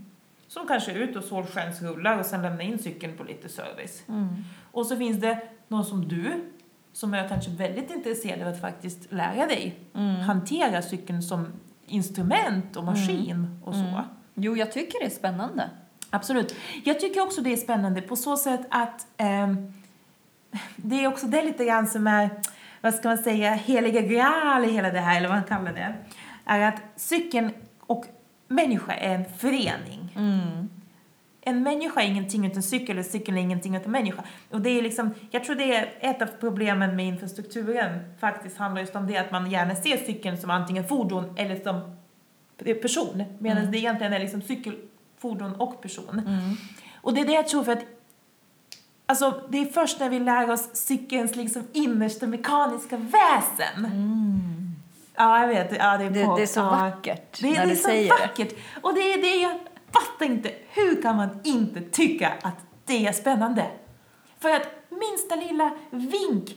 [0.47, 4.03] Som kanske är ute och solskensrullar och sen lämnar in cykeln på lite service.
[4.07, 4.27] Mm.
[4.71, 6.31] Och så finns det någon som du,
[6.93, 10.15] som är kanske väldigt intresserad av att faktiskt lära dig Mm.
[10.15, 11.47] hantera cykeln som
[11.85, 13.79] instrument och maskin och så.
[13.79, 14.01] Mm.
[14.35, 15.69] Jo, jag tycker det är spännande.
[16.09, 16.55] Absolut.
[16.83, 19.73] Jag tycker också det är spännande på så sätt att ehm,
[20.75, 22.29] det är också det lite grann som är,
[22.81, 25.95] vad ska man säga, heliga graal i hela det här, eller vad man kallar det,
[26.49, 28.05] är att cykeln och
[28.47, 30.13] människa är en förening.
[30.15, 30.69] Mm.
[31.41, 34.23] En människa är ingenting utan cykel och cykeln är ingenting utan människa.
[34.49, 38.81] Och det är liksom, jag tror det är ett av problemen med infrastrukturen faktiskt handlar
[38.81, 41.95] just om det att man gärna ser cykeln som antingen fordon eller som
[42.81, 43.23] person.
[43.39, 43.71] Medan Mm.
[43.71, 44.75] det egentligen är liksom cykel,
[45.17, 46.19] fordon och person.
[46.27, 46.55] Mm.
[47.01, 47.85] Och det är det jag tror för att
[49.05, 53.85] Alltså, det är först när vi lär oss cykelns liksom innersta mekaniska väsen.
[53.85, 54.68] Mm.
[55.19, 55.77] Ja, jag vet.
[55.79, 56.69] Ja, det, är Det, det är så ja.
[56.69, 58.53] vackert Det, när det är du så säger vackert.
[58.81, 59.59] Och det är det jag
[59.91, 60.51] fattar inte.
[60.69, 62.55] Hur kan man inte tycka att
[62.85, 63.65] det är spännande?
[64.39, 66.55] För att minsta lilla vink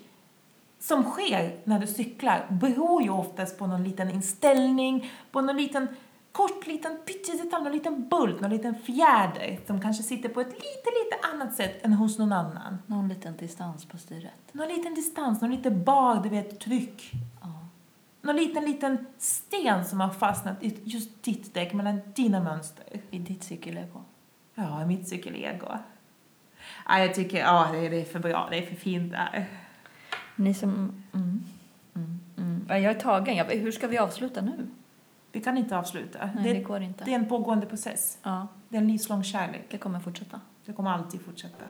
[0.81, 5.89] som sker när du cyklar beror ju oftast på någon liten inställning, på någon liten
[6.33, 10.91] kort liten pyttedetalj, någon liten bult, någon liten fjäder som kanske sitter på ett lite,
[11.05, 12.79] lite annat sätt än hos någon annan.
[12.87, 12.95] det.
[12.95, 14.33] Någon liten distans på styret.
[14.53, 17.13] Någon liten distans, någon liten bar, du vet, tryck.
[18.23, 22.85] Någon liten, liten sten som har fastnat i just ditt däck mellan dina mönster.
[23.11, 24.01] I ditt cykellego.
[24.55, 25.67] Ja, i mitt cykelego.
[26.89, 29.47] Ja, jag tycker, ja, det är, för bra, det är för fint där.
[30.37, 30.71] Ni som...
[31.15, 31.45] Mm.
[31.95, 32.21] Mm.
[32.37, 32.67] Mm.
[32.69, 33.37] Ja, Jag är tagen.
[33.37, 34.69] Jag, hur ska vi avsluta nu?
[35.33, 36.31] Vi kan inte avsluta.
[36.35, 37.05] Nej, det, det, går inte.
[37.05, 38.19] det är en pågående process.
[38.23, 39.67] Ja, Det är en livslång kärlek.
[39.71, 40.41] det kommer fortsätta.
[40.65, 41.65] Det kommer alltid fortsätta.